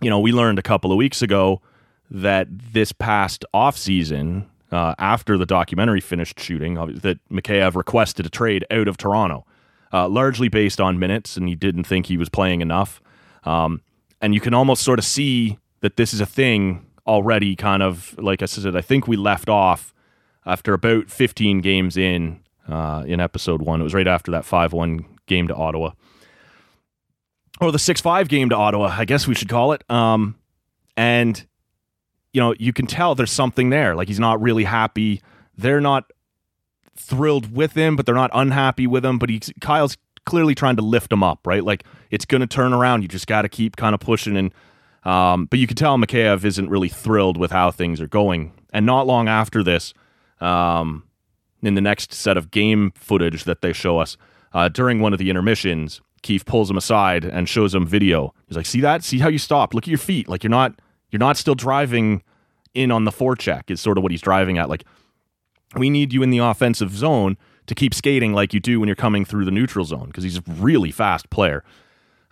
you 0.01 0.09
know 0.09 0.19
we 0.19 0.31
learned 0.31 0.59
a 0.59 0.63
couple 0.63 0.91
of 0.91 0.97
weeks 0.97 1.21
ago 1.21 1.61
that 2.09 2.47
this 2.49 2.91
past 2.91 3.45
off 3.53 3.77
season, 3.77 4.49
uh, 4.71 4.95
after 4.97 5.37
the 5.37 5.45
documentary 5.45 6.01
finished 6.01 6.39
shooting, 6.39 6.75
that 7.01 7.19
Mikheyev 7.29 7.75
requested 7.75 8.25
a 8.25 8.29
trade 8.29 8.65
out 8.71 8.87
of 8.87 8.97
Toronto, 8.97 9.45
uh, 9.93 10.07
largely 10.07 10.49
based 10.49 10.79
on 10.79 10.99
minutes, 10.99 11.37
and 11.37 11.47
he 11.47 11.55
didn't 11.55 11.83
think 11.83 12.05
he 12.05 12.17
was 12.17 12.29
playing 12.29 12.61
enough. 12.61 13.01
Um, 13.43 13.81
and 14.21 14.33
you 14.33 14.39
can 14.39 14.53
almost 14.53 14.83
sort 14.83 14.99
of 14.99 15.05
see 15.05 15.57
that 15.81 15.97
this 15.97 16.13
is 16.13 16.21
a 16.21 16.25
thing 16.25 16.85
already, 17.05 17.55
kind 17.55 17.83
of 17.83 18.15
like 18.17 18.41
I 18.41 18.45
said. 18.45 18.75
I 18.75 18.81
think 18.81 19.07
we 19.07 19.15
left 19.15 19.49
off 19.49 19.93
after 20.47 20.73
about 20.73 21.09
15 21.09 21.61
games 21.61 21.97
in 21.97 22.39
uh, 22.67 23.03
in 23.05 23.19
episode 23.19 23.61
one. 23.61 23.81
It 23.81 23.83
was 23.83 23.93
right 23.93 24.07
after 24.07 24.31
that 24.31 24.43
5-1 24.43 25.05
game 25.25 25.47
to 25.47 25.55
Ottawa, 25.55 25.91
or 27.61 27.71
the 27.71 27.77
6-5 27.77 28.27
game 28.27 28.49
to 28.49 28.55
Ottawa, 28.55 28.95
I 28.97 29.05
guess 29.05 29.27
we 29.27 29.35
should 29.35 29.49
call 29.49 29.73
it. 29.73 29.83
Um, 29.89 30.35
and 30.95 31.45
you 32.33 32.41
know, 32.41 32.53
you 32.59 32.73
can 32.73 32.87
tell 32.87 33.15
there's 33.15 33.31
something 33.31 33.69
there. 33.69 33.95
Like 33.95 34.07
he's 34.07 34.19
not 34.19 34.41
really 34.41 34.63
happy. 34.63 35.21
They're 35.57 35.81
not 35.81 36.11
thrilled 36.95 37.55
with 37.55 37.73
him, 37.73 37.95
but 37.95 38.05
they're 38.05 38.15
not 38.15 38.31
unhappy 38.33 38.87
with 38.87 39.05
him. 39.05 39.17
But 39.17 39.29
he, 39.29 39.39
Kyle's 39.61 39.97
clearly 40.25 40.53
trying 40.53 40.75
to 40.75 40.81
lift 40.81 41.11
him 41.11 41.23
up, 41.23 41.47
right? 41.47 41.63
Like 41.63 41.83
it's 42.11 42.25
going 42.25 42.41
to 42.41 42.47
turn 42.47 42.73
around. 42.73 43.01
You 43.01 43.07
just 43.07 43.27
got 43.27 43.43
to 43.43 43.49
keep 43.49 43.75
kind 43.75 43.93
of 43.93 44.01
pushing. 44.01 44.37
And 44.37 44.53
um, 45.03 45.45
but 45.45 45.57
you 45.57 45.67
can 45.67 45.77
tell 45.77 45.97
Mikheyev 45.97 46.43
isn't 46.43 46.69
really 46.69 46.89
thrilled 46.89 47.37
with 47.37 47.51
how 47.51 47.71
things 47.71 48.01
are 48.01 48.07
going. 48.07 48.51
And 48.71 48.85
not 48.85 49.07
long 49.07 49.27
after 49.27 49.63
this, 49.63 49.93
um, 50.39 51.03
in 51.61 51.75
the 51.75 51.81
next 51.81 52.13
set 52.13 52.37
of 52.37 52.51
game 52.51 52.91
footage 52.95 53.43
that 53.45 53.61
they 53.61 53.73
show 53.73 53.99
us 53.99 54.17
uh, 54.53 54.69
during 54.69 55.01
one 55.01 55.13
of 55.13 55.19
the 55.19 55.29
intermissions, 55.29 56.01
Keefe 56.21 56.45
pulls 56.45 56.69
him 56.69 56.77
aside 56.77 57.25
and 57.25 57.47
shows 57.47 57.73
him 57.73 57.85
video. 57.85 58.33
He's 58.47 58.57
like, 58.57 58.65
"See 58.65 58.81
that? 58.81 59.03
See 59.03 59.19
how 59.19 59.29
you 59.29 59.37
stopped? 59.37 59.73
Look 59.73 59.85
at 59.85 59.89
your 59.89 59.97
feet. 59.97 60.27
Like 60.27 60.43
you're 60.43 60.51
not." 60.51 60.79
You're 61.09 61.19
not 61.19 61.37
still 61.37 61.55
driving 61.55 62.21
in 62.73 62.91
on 62.91 63.05
the 63.05 63.11
forecheck, 63.11 63.71
is 63.71 63.79
sort 63.79 63.97
of 63.97 64.03
what 64.03 64.11
he's 64.11 64.21
driving 64.21 64.57
at. 64.57 64.67
Like, 64.67 64.83
we 65.77 65.89
need 65.89 66.11
you 66.11 66.21
in 66.21 66.31
the 66.31 66.39
offensive 66.39 66.91
zone 66.91 67.37
to 67.67 67.73
keep 67.73 67.93
skating 67.93 68.33
like 68.33 68.53
you 68.53 68.59
do 68.59 68.81
when 68.81 68.87
you're 68.87 68.95
coming 68.95 69.23
through 69.23 69.45
the 69.45 69.51
neutral 69.51 69.85
zone 69.85 70.07
because 70.07 70.25
he's 70.25 70.37
a 70.37 70.43
really 70.47 70.91
fast 70.91 71.29
player. 71.29 71.63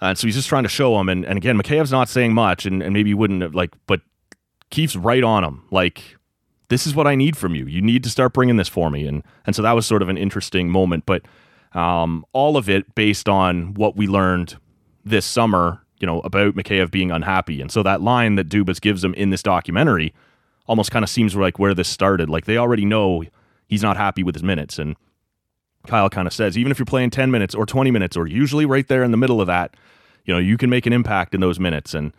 Uh, 0.01 0.07
and 0.07 0.17
so 0.17 0.27
he's 0.27 0.35
just 0.35 0.49
trying 0.49 0.63
to 0.63 0.69
show 0.69 0.99
him. 0.99 1.07
And, 1.07 1.25
and 1.25 1.37
again, 1.37 1.57
Mikheyev's 1.57 1.91
not 1.91 2.09
saying 2.09 2.33
much, 2.33 2.65
and, 2.65 2.83
and 2.83 2.93
maybe 2.93 3.11
he 3.11 3.13
wouldn't 3.13 3.41
have, 3.43 3.55
like, 3.55 3.73
but 3.87 4.01
Keefe's 4.71 4.97
right 4.97 5.23
on 5.23 5.45
him. 5.45 5.63
Like, 5.71 6.17
this 6.69 6.87
is 6.87 6.95
what 6.95 7.07
I 7.07 7.15
need 7.15 7.37
from 7.37 7.55
you. 7.55 7.65
You 7.65 7.81
need 7.81 8.03
to 8.03 8.09
start 8.09 8.33
bringing 8.33 8.57
this 8.57 8.67
for 8.67 8.89
me. 8.89 9.05
And, 9.05 9.23
and 9.45 9.55
so 9.55 9.61
that 9.61 9.73
was 9.73 9.85
sort 9.85 10.01
of 10.01 10.09
an 10.09 10.17
interesting 10.17 10.69
moment. 10.69 11.05
But 11.05 11.23
um, 11.73 12.25
all 12.31 12.57
of 12.57 12.69
it 12.69 12.95
based 12.95 13.29
on 13.29 13.73
what 13.73 13.95
we 13.95 14.07
learned 14.07 14.57
this 15.03 15.25
summer 15.25 15.85
you 15.99 16.07
know, 16.07 16.19
about 16.21 16.55
Mikheyev 16.55 16.91
being 16.91 17.11
unhappy. 17.11 17.61
And 17.61 17.71
so 17.71 17.83
that 17.83 18.01
line 18.01 18.35
that 18.35 18.49
Dubas 18.49 18.81
gives 18.81 19.03
him 19.03 19.13
in 19.13 19.29
this 19.29 19.41
documentary 19.41 20.13
almost 20.67 20.91
kind 20.91 21.03
of 21.03 21.09
seems 21.09 21.35
like 21.35 21.59
where 21.59 21.73
this 21.73 21.87
started. 21.87 22.29
Like 22.29 22.45
they 22.45 22.57
already 22.57 22.85
know 22.85 23.23
he's 23.67 23.83
not 23.83 23.97
happy 23.97 24.23
with 24.23 24.35
his 24.35 24.43
minutes. 24.43 24.77
And 24.77 24.95
Kyle 25.87 26.09
kind 26.09 26.27
of 26.27 26.33
says, 26.33 26.57
even 26.57 26.71
if 26.71 26.79
you're 26.79 26.85
playing 26.85 27.11
10 27.11 27.31
minutes 27.31 27.55
or 27.55 27.65
20 27.65 27.91
minutes, 27.91 28.17
or 28.17 28.27
usually 28.27 28.65
right 28.65 28.87
there 28.87 29.03
in 29.03 29.11
the 29.11 29.17
middle 29.17 29.39
of 29.39 29.47
that, 29.47 29.75
you 30.25 30.33
know, 30.33 30.39
you 30.39 30.57
can 30.57 30.69
make 30.69 30.85
an 30.85 30.93
impact 30.93 31.33
in 31.33 31.41
those 31.41 31.59
minutes. 31.59 31.93
And, 31.93 32.13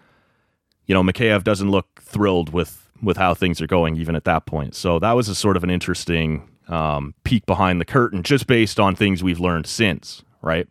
you 0.86 0.94
know, 0.94 1.02
Mikheyev 1.02 1.44
doesn't 1.44 1.70
look 1.70 2.00
thrilled 2.00 2.52
with, 2.52 2.85
with 3.02 3.16
how 3.16 3.34
things 3.34 3.60
are 3.60 3.66
going 3.66 3.96
even 3.96 4.16
at 4.16 4.24
that 4.24 4.46
point. 4.46 4.74
So 4.74 4.98
that 4.98 5.12
was 5.12 5.28
a 5.28 5.34
sort 5.34 5.56
of 5.56 5.64
an 5.64 5.70
interesting 5.70 6.48
um, 6.68 7.14
peek 7.24 7.46
behind 7.46 7.80
the 7.80 7.84
curtain 7.84 8.22
just 8.22 8.46
based 8.46 8.80
on 8.80 8.96
things 8.96 9.22
we've 9.22 9.40
learned 9.40 9.66
since, 9.66 10.22
right? 10.42 10.68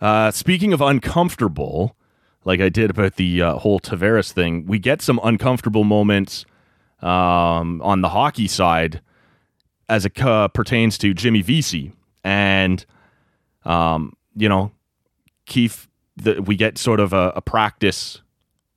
Uh, 0.00 0.30
speaking 0.30 0.72
of 0.72 0.80
uncomfortable, 0.80 1.96
like 2.44 2.60
I 2.60 2.68
did 2.68 2.90
about 2.90 3.16
the 3.16 3.42
uh, 3.42 3.54
whole 3.54 3.80
Tavares 3.80 4.32
thing, 4.32 4.66
we 4.66 4.78
get 4.78 5.00
some 5.00 5.20
uncomfortable 5.22 5.84
moments 5.84 6.44
um, 7.00 7.80
on 7.82 8.00
the 8.00 8.08
hockey 8.08 8.48
side 8.48 9.00
as 9.88 10.06
it 10.06 10.20
uh, 10.22 10.48
pertains 10.48 10.98
to 10.98 11.14
Jimmy 11.14 11.42
Vesey. 11.42 11.92
And, 12.24 12.84
um, 13.64 14.16
you 14.34 14.48
know, 14.48 14.72
Keefe, 15.46 15.88
the, 16.16 16.40
we 16.42 16.56
get 16.56 16.78
sort 16.78 17.00
of 17.00 17.12
a, 17.12 17.32
a, 17.36 17.40
practice 17.40 18.21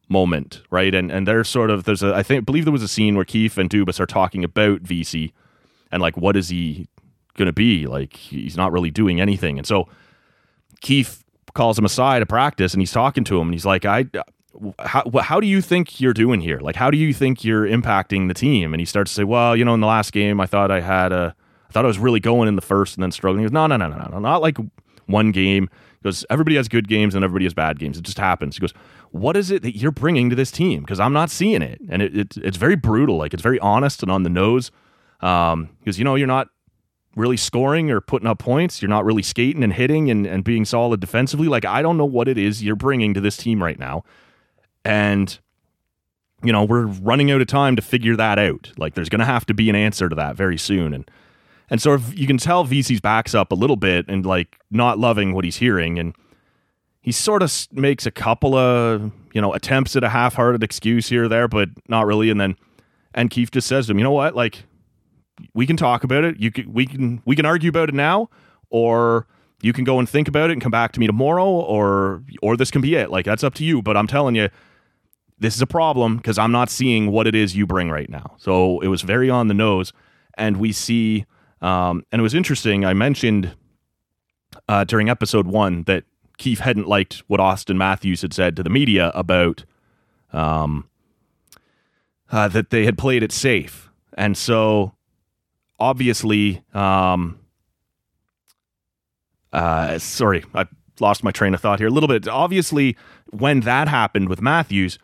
moment, 0.08 0.62
right? 0.70 0.94
And 0.94 1.12
and 1.12 1.28
there's 1.28 1.50
sort 1.50 1.70
of, 1.70 1.84
there's 1.84 2.04
a, 2.04 2.14
I 2.14 2.24
think, 2.24 2.46
believe 2.46 2.66
there 2.66 2.72
was 2.72 2.84
a 2.84 2.88
scene 2.88 3.16
where 3.16 3.26
Keefe 3.26 3.58
and 3.58 3.70
Dubas 3.70 4.00
are 4.00 4.06
talking 4.06 4.44
about 4.44 4.82
Vesey 4.82 5.34
and 5.92 6.02
like, 6.02 6.18
what 6.18 6.36
is 6.36 6.50
he 6.50 6.88
to 7.38 7.52
be? 7.52 7.88
Like 7.88 8.16
he's 8.16 8.56
not 8.56 8.72
really 8.72 8.92
doing 8.92 9.20
anything. 9.20 9.58
And 9.58 9.68
so 9.68 9.88
Keefe 10.82 11.24
calls 11.54 11.78
him 11.78 11.86
aside 11.86 12.20
to 12.20 12.26
practice 12.26 12.74
and 12.74 12.82
he's 12.82 12.92
talking 12.92 13.24
to 13.26 13.40
him 13.40 13.48
and 13.48 13.54
he's 13.54 13.66
like, 13.66 13.86
I, 13.86 14.06
uh, 14.14 14.24
how, 14.80 15.04
how 15.22 15.40
do 15.40 15.48
you 15.48 15.62
think 15.62 16.00
you're 16.00 16.14
doing 16.14 16.40
here? 16.40 16.60
Like, 16.60 16.76
how 16.76 16.90
do 16.90 16.98
you 16.98 17.14
think 17.14 17.44
you're 17.44 17.66
impacting 17.66 18.28
the 18.28 18.34
team? 18.34 18.74
And 18.74 18.80
he 18.80 18.86
starts 18.86 19.12
to 19.12 19.16
say, 19.16 19.24
well, 19.24 19.56
you 19.56 19.66
know, 19.66 19.74
in 19.74 19.82
the 19.82 19.88
last 19.88 20.14
game, 20.14 20.40
I 20.40 20.46
thought 20.46 20.72
I 20.72 20.80
had 20.80 21.12
a, 21.12 21.36
I 21.70 21.72
thought 21.74 21.84
I 21.84 21.88
was 21.88 22.00
really 22.00 22.22
going 22.22 22.48
in 22.48 22.56
the 22.56 22.62
first 22.62 22.96
and 22.96 23.04
then 23.04 23.12
struggling. 23.12 23.42
He 23.42 23.46
goes, 23.46 23.54
no, 23.54 23.68
no, 23.68 23.76
no, 23.76 23.90
no, 23.90 24.08
no, 24.12 24.20
not 24.20 24.42
like 24.42 24.58
one 25.06 25.32
game. 25.32 25.70
He 25.72 26.04
goes, 26.04 26.26
everybody 26.30 26.56
has 26.56 26.68
good 26.68 26.88
games 26.88 27.16
and 27.16 27.24
everybody 27.24 27.46
has 27.46 27.54
bad 27.54 27.80
games. 27.80 27.98
It 27.98 28.04
just 28.04 28.20
happens. 28.20 28.56
He 28.56 28.62
goes, 28.62 28.74
what 29.12 29.38
is 29.38 29.52
it 29.52 29.62
that 29.64 29.78
you're 29.78 29.92
bringing 29.92 30.30
to 30.30 30.36
this 30.36 30.52
team? 30.52 30.82
Because 30.82 31.00
I'm 31.00 31.14
not 31.14 31.30
seeing 31.30 31.62
it. 31.62 31.80
And 31.90 32.02
it, 32.02 32.18
it, 32.18 32.38
it's 32.38 32.58
very 32.58 32.76
brutal. 32.76 33.18
Like, 33.18 33.34
it's 33.34 33.44
very 33.44 33.60
honest 33.60 34.04
and 34.04 34.12
on 34.12 34.24
the 34.24 34.30
nose. 34.30 34.72
Um, 35.22 35.70
because, 35.80 35.98
you 35.98 36.04
know, 36.04 36.16
you're 36.16 36.28
not 36.28 36.50
really 37.16 37.38
scoring 37.38 37.90
or 37.90 38.02
putting 38.02 38.28
up 38.28 38.40
points. 38.40 38.82
You're 38.82 38.90
not 38.90 39.06
really 39.06 39.24
skating 39.24 39.64
and 39.64 39.74
hitting 39.74 40.12
and, 40.12 40.26
and 40.28 40.44
being 40.44 40.66
solid 40.66 41.00
defensively. 41.00 41.48
Like, 41.48 41.66
I 41.66 41.82
don't 41.82 41.98
know 41.98 42.06
what 42.06 42.28
it 42.28 42.38
is 42.38 42.64
you're 42.64 42.76
bringing 42.76 43.14
to 43.14 43.22
this 43.22 43.38
team 43.38 43.64
right 43.64 43.80
now. 43.80 44.04
And, 44.84 45.40
you 46.44 46.52
know, 46.52 46.66
we're 46.66 46.86
running 46.86 47.32
out 47.32 47.42
of 47.42 47.48
time 47.48 47.76
to 47.78 47.82
figure 47.82 48.16
that 48.18 48.38
out. 48.38 48.72
Like, 48.78 48.96
there's 48.96 49.10
going 49.10 49.20
to 49.20 49.26
have 49.26 49.46
to 49.46 49.54
be 49.54 49.70
an 49.70 49.76
answer 49.76 50.10
to 50.10 50.16
that 50.16 50.36
very 50.36 50.58
soon. 50.58 50.94
And, 50.94 51.10
and 51.70 51.82
so 51.82 51.98
you 52.14 52.28
can 52.28 52.38
tell 52.38 52.64
Vesey's 52.64 53.02
backs 53.02 53.34
up 53.34 53.52
a 53.52 53.56
little 53.56 53.76
bit 53.76 54.06
and 54.08 54.26
like 54.26 54.58
not 54.70 55.00
loving 55.00 55.34
what 55.34 55.44
he's 55.44 55.58
hearing. 55.58 55.98
And 55.98 56.16
he 57.02 57.12
sort 57.12 57.44
of 57.44 57.68
makes 57.72 58.06
a 58.06 58.12
couple 58.12 58.56
of, 58.56 59.12
you 59.34 59.42
know, 59.42 59.54
attempts 59.54 59.96
at 59.96 60.04
a 60.04 60.10
half 60.10 60.36
hearted 60.36 60.64
excuse 60.64 61.10
here 61.10 61.26
or 61.26 61.28
there, 61.28 61.48
but 61.48 61.70
not 61.88 62.06
really. 62.06 62.30
And 62.30 62.40
then, 62.40 62.56
and 63.14 63.30
Keefe 63.30 63.52
just 63.52 63.68
says 63.68 63.86
to 63.86 63.92
him, 63.92 64.00
you 64.00 64.04
know 64.04 64.12
what? 64.12 64.36
Like, 64.36 64.64
we 65.54 65.66
can 65.66 65.78
talk 65.78 66.04
about 66.04 66.24
it. 66.24 66.40
You 66.40 66.52
can, 66.52 66.72
we 66.72 66.86
can, 66.86 67.22
we 67.26 67.36
can 67.36 67.46
argue 67.46 67.70
about 67.70 67.90
it 67.90 67.96
now, 67.96 68.30
or 68.70 69.28
you 69.62 69.74
can 69.74 69.84
go 69.84 70.00
and 70.00 70.10
think 70.10 70.28
about 70.28 70.50
it 70.50 70.54
and 70.54 70.62
come 70.62 70.72
back 70.72 70.92
to 70.94 71.00
me 71.00 71.08
tomorrow, 71.08 71.46
or, 71.46 72.24
or 72.42 72.58
this 72.58 72.72
can 72.72 72.82
be 72.82 72.96
it. 72.96 73.10
Like, 73.10 73.26
that's 73.26 73.44
up 73.44 73.54
to 73.56 73.64
you. 73.64 73.82
But 73.82 73.98
I'm 73.98 74.08
telling 74.08 74.36
you, 74.36 74.50
this 75.38 75.56
is 75.56 75.62
a 75.62 75.68
problem 75.68 76.18
because 76.18 76.38
I'm 76.38 76.52
not 76.52 76.70
seeing 76.70 77.12
what 77.12 77.28
it 77.28 77.36
is 77.36 77.56
you 77.56 77.68
bring 77.68 77.90
right 77.90 78.10
now. 78.10 78.36
So 78.38 78.80
it 78.80 78.88
was 78.88 79.02
very 79.02 79.30
on 79.30 79.48
the 79.48 79.54
nose. 79.54 79.94
And 80.38 80.58
we 80.58 80.72
see, 80.72 81.26
um, 81.66 82.06
and 82.12 82.20
it 82.20 82.24
was 82.24 82.36
interesting. 82.36 82.86
I 82.86 82.94
mentioned 82.94 83.56
uh, 84.70 84.84
during 84.84 85.10
episode 85.10 85.48
one 85.48 85.82
that 85.84 86.04
Keefe 86.38 86.60
hadn't 86.60 86.88
liked 86.88 87.24
what 87.26 87.40
Auston 87.40 87.76
Matthews 87.76 88.22
had 88.22 88.34
said 88.34 88.56
to 88.58 88.62
the 88.62 88.70
media 88.70 89.12
about 89.16 89.66
um, 90.32 90.88
uh, 92.32 92.48
that 92.50 92.70
they 92.70 92.86
had 92.86 93.00
played 93.00 93.24
it 93.24 93.32
safe. 93.32 93.90
And 94.16 94.38
so 94.38 94.94
obviously, 95.80 96.62
um, 96.76 97.40
uh, 99.52 99.98
sorry, 99.98 100.44
I 100.54 100.68
lost 101.00 101.24
my 101.24 101.32
train 101.32 101.56
of 101.56 101.62
thought 101.62 101.80
here 101.80 101.88
a 101.88 101.92
little 101.92 102.10
bit. 102.10 102.28
Obviously, 102.28 102.96
when 103.32 103.62
that 103.62 103.88
happened 103.88 104.30
with 104.30 104.40
Matthews, 104.40 105.00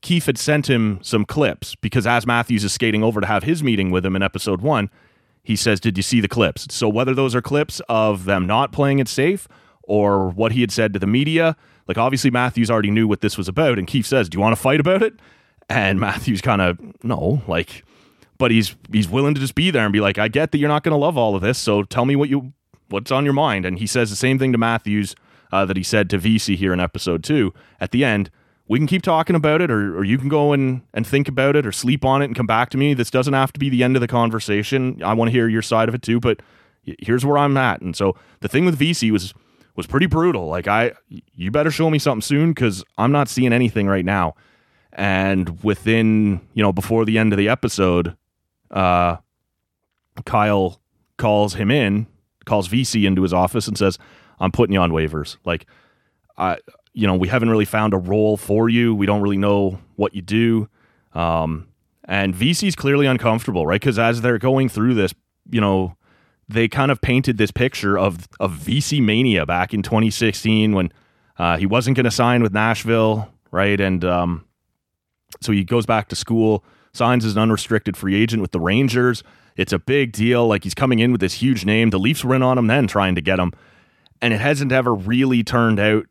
Keefe 0.00 0.26
had 0.26 0.38
sent 0.38 0.70
him 0.70 1.00
some 1.02 1.24
clips 1.24 1.74
because 1.74 2.06
as 2.06 2.24
Matthews 2.24 2.62
is 2.62 2.72
skating 2.72 3.02
over 3.02 3.20
to 3.20 3.26
have 3.26 3.42
his 3.42 3.64
meeting 3.64 3.90
with 3.90 4.06
him 4.06 4.14
in 4.14 4.22
episode 4.22 4.60
one, 4.60 4.90
he 5.44 5.54
says, 5.54 5.78
Did 5.78 5.96
you 5.96 6.02
see 6.02 6.20
the 6.20 6.28
clips? 6.28 6.66
So 6.70 6.88
whether 6.88 7.14
those 7.14 7.34
are 7.34 7.42
clips 7.42 7.80
of 7.88 8.24
them 8.24 8.46
not 8.46 8.72
playing 8.72 8.98
it 8.98 9.08
safe 9.08 9.46
or 9.82 10.30
what 10.30 10.52
he 10.52 10.62
had 10.62 10.72
said 10.72 10.92
to 10.94 10.98
the 10.98 11.06
media, 11.06 11.56
like 11.86 11.98
obviously 11.98 12.30
Matthews 12.30 12.70
already 12.70 12.90
knew 12.90 13.06
what 13.06 13.20
this 13.20 13.38
was 13.38 13.46
about. 13.46 13.78
And 13.78 13.86
Keefe 13.86 14.06
says, 14.06 14.28
Do 14.28 14.36
you 14.36 14.40
want 14.40 14.56
to 14.56 14.60
fight 14.60 14.80
about 14.80 15.02
it? 15.02 15.14
And 15.68 16.00
Matthews 16.00 16.40
kind 16.40 16.60
of, 16.60 16.78
no, 17.04 17.42
like, 17.46 17.84
but 18.38 18.50
he's 18.50 18.74
he's 18.90 19.08
willing 19.08 19.34
to 19.34 19.40
just 19.40 19.54
be 19.54 19.70
there 19.70 19.84
and 19.84 19.92
be 19.92 20.00
like, 20.00 20.18
I 20.18 20.28
get 20.28 20.50
that 20.50 20.58
you're 20.58 20.68
not 20.68 20.82
going 20.82 20.92
to 20.92 20.98
love 20.98 21.16
all 21.16 21.36
of 21.36 21.42
this, 21.42 21.58
so 21.58 21.84
tell 21.84 22.04
me 22.04 22.16
what 22.16 22.28
you 22.28 22.52
what's 22.88 23.12
on 23.12 23.24
your 23.24 23.34
mind. 23.34 23.64
And 23.64 23.78
he 23.78 23.86
says 23.86 24.10
the 24.10 24.16
same 24.16 24.38
thing 24.38 24.52
to 24.52 24.58
Matthews 24.58 25.14
uh, 25.52 25.64
that 25.66 25.76
he 25.76 25.82
said 25.82 26.10
to 26.10 26.18
Vesey 26.18 26.56
here 26.56 26.72
in 26.72 26.80
episode 26.80 27.22
two. 27.22 27.54
At 27.80 27.92
the 27.92 28.04
end, 28.04 28.30
we 28.66 28.78
can 28.78 28.86
keep 28.86 29.02
talking 29.02 29.36
about 29.36 29.60
it, 29.60 29.70
or, 29.70 29.98
or 29.98 30.04
you 30.04 30.18
can 30.18 30.28
go 30.28 30.52
and, 30.52 30.82
and 30.94 31.06
think 31.06 31.28
about 31.28 31.56
it, 31.56 31.66
or 31.66 31.72
sleep 31.72 32.04
on 32.04 32.22
it 32.22 32.26
and 32.26 32.36
come 32.36 32.46
back 32.46 32.70
to 32.70 32.78
me. 32.78 32.94
This 32.94 33.10
doesn't 33.10 33.34
have 33.34 33.52
to 33.52 33.60
be 33.60 33.68
the 33.68 33.82
end 33.82 33.96
of 33.96 34.00
the 34.00 34.08
conversation. 34.08 35.02
I 35.02 35.12
want 35.12 35.28
to 35.28 35.32
hear 35.32 35.48
your 35.48 35.62
side 35.62 35.88
of 35.88 35.94
it 35.94 36.02
too, 36.02 36.20
but 36.20 36.40
here's 36.82 37.24
where 37.24 37.38
I'm 37.38 37.56
at. 37.56 37.80
And 37.80 37.94
so 37.94 38.16
the 38.40 38.48
thing 38.48 38.64
with 38.64 38.76
Vesey 38.76 39.10
was 39.10 39.34
was 39.76 39.86
pretty 39.86 40.06
brutal. 40.06 40.46
Like 40.46 40.68
I, 40.68 40.92
you 41.08 41.50
better 41.50 41.70
show 41.70 41.90
me 41.90 41.98
something 41.98 42.22
soon 42.22 42.52
because 42.52 42.84
I'm 42.96 43.10
not 43.10 43.28
seeing 43.28 43.52
anything 43.52 43.88
right 43.88 44.04
now. 44.04 44.34
And 44.92 45.62
within, 45.64 46.40
you 46.54 46.62
know, 46.62 46.72
before 46.72 47.04
the 47.04 47.18
end 47.18 47.32
of 47.32 47.38
the 47.38 47.48
episode, 47.48 48.16
uh, 48.70 49.16
Kyle 50.24 50.80
calls 51.16 51.54
him 51.54 51.72
in, 51.72 52.06
calls 52.44 52.68
Vesey 52.68 53.04
into 53.04 53.22
his 53.22 53.32
office 53.32 53.66
and 53.66 53.76
says, 53.76 53.98
I'm 54.38 54.52
putting 54.52 54.74
you 54.74 54.80
on 54.80 54.92
waivers. 54.92 55.38
Like, 55.44 55.66
I, 56.38 56.58
you 56.94 57.06
know, 57.06 57.14
we 57.14 57.28
haven't 57.28 57.50
really 57.50 57.64
found 57.64 57.92
a 57.92 57.98
role 57.98 58.36
for 58.36 58.68
you. 58.68 58.94
We 58.94 59.06
don't 59.06 59.20
really 59.20 59.36
know 59.36 59.80
what 59.96 60.14
you 60.14 60.22
do. 60.22 60.68
Um, 61.12 61.68
and 62.04 62.34
Vesey's 62.34 62.76
clearly 62.76 63.06
uncomfortable, 63.06 63.66
right? 63.66 63.80
Because 63.80 63.98
as 63.98 64.20
they're 64.20 64.38
going 64.38 64.68
through 64.68 64.94
this, 64.94 65.14
you 65.50 65.60
know, 65.60 65.96
they 66.48 66.68
kind 66.68 66.90
of 66.90 67.00
painted 67.00 67.38
this 67.38 67.50
picture 67.50 67.98
of 67.98 68.28
of 68.38 68.52
Vesey 68.52 69.00
mania 69.00 69.46
back 69.46 69.72
in 69.72 69.82
2016 69.82 70.72
when 70.72 70.92
uh, 71.38 71.56
he 71.56 71.66
wasn't 71.66 71.96
going 71.96 72.04
to 72.04 72.10
sign 72.10 72.42
with 72.42 72.52
Nashville, 72.52 73.28
right? 73.50 73.80
And 73.80 74.04
um, 74.04 74.44
so 75.40 75.52
he 75.52 75.64
goes 75.64 75.86
back 75.86 76.08
to 76.08 76.16
school 76.16 76.64
signs 76.92 77.24
as 77.24 77.34
an 77.34 77.42
unrestricted 77.42 77.96
free 77.96 78.14
agent 78.14 78.40
with 78.40 78.52
the 78.52 78.60
Rangers. 78.60 79.22
It's 79.56 79.72
a 79.72 79.78
big 79.78 80.12
deal. 80.12 80.46
Like 80.46 80.64
he's 80.64 80.74
coming 80.74 80.98
in 80.98 81.12
with 81.12 81.20
this 81.20 81.34
huge 81.34 81.64
name. 81.64 81.90
The 81.90 81.98
Leafs 81.98 82.24
were 82.24 82.34
in 82.34 82.42
on 82.42 82.58
him 82.58 82.66
then 82.66 82.86
trying 82.86 83.14
to 83.14 83.20
get 83.20 83.38
him. 83.38 83.52
And 84.20 84.32
it 84.32 84.40
hasn't 84.40 84.72
ever 84.72 84.94
really 84.94 85.42
turned 85.42 85.80
out, 85.80 86.06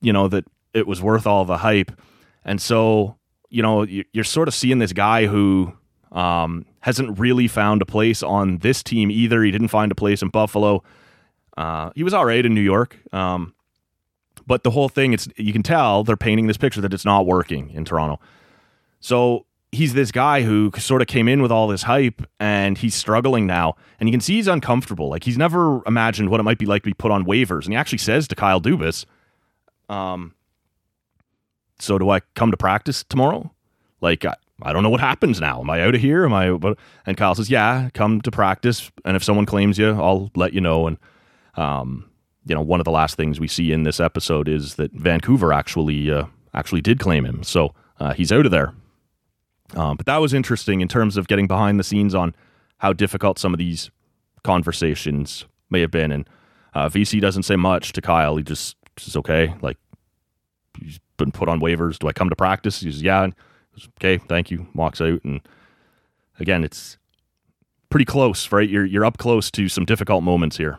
you 0.00 0.12
know, 0.12 0.28
that 0.28 0.44
it 0.74 0.86
was 0.86 1.00
worth 1.00 1.26
all 1.26 1.44
the 1.44 1.58
hype. 1.58 1.92
And 2.44 2.60
so, 2.60 3.16
you 3.48 3.62
know, 3.62 3.82
you're 3.84 4.24
sort 4.24 4.48
of 4.48 4.54
seeing 4.54 4.78
this 4.78 4.92
guy 4.92 5.26
who 5.26 5.72
um, 6.12 6.66
hasn't 6.80 7.18
really 7.18 7.48
found 7.48 7.82
a 7.82 7.86
place 7.86 8.22
on 8.22 8.58
this 8.58 8.82
team 8.82 9.10
either. 9.10 9.42
He 9.42 9.50
didn't 9.50 9.68
find 9.68 9.90
a 9.90 9.94
place 9.94 10.22
in 10.22 10.28
Buffalo. 10.28 10.82
Uh, 11.56 11.90
he 11.94 12.02
was 12.02 12.14
all 12.14 12.24
right 12.24 12.44
in 12.44 12.54
New 12.54 12.60
York. 12.60 12.98
Um, 13.12 13.54
but 14.46 14.62
the 14.62 14.70
whole 14.70 14.88
thing, 14.88 15.12
it's 15.12 15.28
you 15.36 15.52
can 15.52 15.62
tell 15.62 16.04
they're 16.04 16.16
painting 16.16 16.46
this 16.46 16.56
picture 16.56 16.80
that 16.80 16.94
it's 16.94 17.04
not 17.04 17.26
working 17.26 17.70
in 17.70 17.84
Toronto. 17.84 18.20
So 19.00 19.46
he's 19.72 19.94
this 19.94 20.12
guy 20.12 20.42
who 20.42 20.70
sort 20.78 21.02
of 21.02 21.08
came 21.08 21.28
in 21.28 21.42
with 21.42 21.50
all 21.50 21.66
this 21.66 21.82
hype 21.82 22.22
and 22.38 22.78
he's 22.78 22.94
struggling 22.94 23.46
now. 23.46 23.76
And 23.98 24.08
you 24.08 24.12
can 24.12 24.20
see 24.20 24.34
he's 24.34 24.48
uncomfortable. 24.48 25.08
Like 25.08 25.24
he's 25.24 25.38
never 25.38 25.82
imagined 25.86 26.30
what 26.30 26.40
it 26.40 26.44
might 26.44 26.58
be 26.58 26.66
like 26.66 26.82
to 26.82 26.90
be 26.90 26.94
put 26.94 27.10
on 27.10 27.24
waivers. 27.24 27.64
And 27.64 27.72
he 27.72 27.76
actually 27.76 27.98
says 27.98 28.28
to 28.28 28.34
Kyle 28.34 28.60
Dubas, 28.60 29.04
um, 29.88 30.34
so 31.78 31.98
do 31.98 32.10
I 32.10 32.20
come 32.34 32.50
to 32.50 32.56
practice 32.56 33.04
tomorrow? 33.04 33.52
Like, 34.00 34.24
I, 34.24 34.34
I 34.62 34.72
don't 34.72 34.82
know 34.82 34.90
what 34.90 35.00
happens 35.00 35.40
now. 35.40 35.60
Am 35.60 35.70
I 35.70 35.82
out 35.82 35.94
of 35.94 36.00
here? 36.00 36.24
Am 36.24 36.32
I? 36.32 36.74
And 37.04 37.16
Kyle 37.16 37.34
says, 37.34 37.50
yeah, 37.50 37.90
come 37.92 38.20
to 38.22 38.30
practice. 38.30 38.90
And 39.04 39.16
if 39.16 39.24
someone 39.24 39.46
claims 39.46 39.78
you, 39.78 39.90
I'll 39.90 40.30
let 40.34 40.54
you 40.54 40.60
know. 40.60 40.86
And, 40.86 40.98
um, 41.56 42.08
you 42.46 42.54
know, 42.54 42.62
one 42.62 42.80
of 42.80 42.84
the 42.84 42.90
last 42.90 43.16
things 43.16 43.38
we 43.38 43.48
see 43.48 43.72
in 43.72 43.82
this 43.82 44.00
episode 44.00 44.48
is 44.48 44.76
that 44.76 44.92
Vancouver 44.92 45.52
actually, 45.52 46.10
uh, 46.10 46.26
actually 46.54 46.80
did 46.80 46.98
claim 46.98 47.26
him. 47.26 47.42
So 47.42 47.74
uh, 48.00 48.14
he's 48.14 48.32
out 48.32 48.46
of 48.46 48.52
there. 48.52 48.72
Um, 49.74 49.96
but 49.96 50.06
that 50.06 50.18
was 50.18 50.32
interesting 50.32 50.80
in 50.80 50.88
terms 50.88 51.16
of 51.16 51.26
getting 51.26 51.46
behind 51.46 51.78
the 51.78 51.84
scenes 51.84 52.14
on 52.14 52.34
how 52.78 52.92
difficult 52.92 53.38
some 53.38 53.52
of 53.52 53.58
these 53.58 53.90
conversations 54.44 55.44
may 55.70 55.80
have 55.80 55.90
been. 55.90 56.12
And 56.12 56.28
uh, 56.72 56.88
Vesey 56.88 57.20
doesn't 57.20 57.42
say 57.42 57.56
much 57.56 57.92
to 57.92 58.00
Kyle. 58.00 58.36
He 58.36 58.44
just 58.44 58.76
says, 58.98 59.16
okay, 59.16 59.54
like, 59.60 59.76
he's 60.80 61.00
been 61.16 61.32
put 61.32 61.48
on 61.48 61.60
waivers. 61.60 61.98
Do 61.98 62.08
I 62.08 62.12
come 62.12 62.28
to 62.30 62.36
practice? 62.36 62.80
He 62.80 62.90
says, 62.90 63.02
yeah. 63.02 63.26
Says, 63.76 63.88
okay, 63.98 64.18
thank 64.18 64.50
you. 64.50 64.66
Walks 64.74 65.00
out. 65.00 65.24
And 65.24 65.40
again, 66.38 66.64
it's 66.64 66.98
pretty 67.90 68.04
close, 68.04 68.52
right? 68.52 68.68
You're, 68.68 68.84
you're 68.84 69.04
up 69.04 69.18
close 69.18 69.50
to 69.52 69.68
some 69.68 69.84
difficult 69.84 70.22
moments 70.22 70.56
here. 70.56 70.78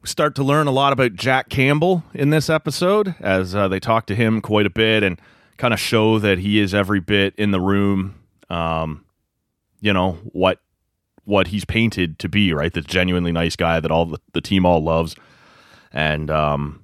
We 0.00 0.08
start 0.08 0.34
to 0.36 0.44
learn 0.44 0.66
a 0.66 0.72
lot 0.72 0.92
about 0.92 1.14
Jack 1.14 1.48
Campbell 1.48 2.04
in 2.12 2.30
this 2.30 2.50
episode 2.50 3.14
as 3.20 3.54
uh, 3.54 3.68
they 3.68 3.80
talk 3.80 4.06
to 4.06 4.14
him 4.14 4.40
quite 4.40 4.66
a 4.66 4.70
bit. 4.70 5.02
And 5.02 5.20
kind 5.56 5.74
of 5.74 5.80
show 5.80 6.18
that 6.18 6.38
he 6.38 6.58
is 6.58 6.74
every 6.74 7.00
bit 7.00 7.34
in 7.36 7.50
the 7.50 7.60
room. 7.60 8.14
Um, 8.50 9.04
you 9.80 9.92
know 9.92 10.12
what 10.32 10.60
what 11.24 11.48
he's 11.48 11.64
painted 11.64 12.18
to 12.18 12.28
be, 12.28 12.52
right? 12.52 12.72
This 12.72 12.84
genuinely 12.84 13.32
nice 13.32 13.56
guy 13.56 13.80
that 13.80 13.90
all 13.90 14.04
the, 14.06 14.18
the 14.32 14.40
team 14.40 14.66
all 14.66 14.82
loves, 14.82 15.16
and 15.92 16.30
um, 16.30 16.83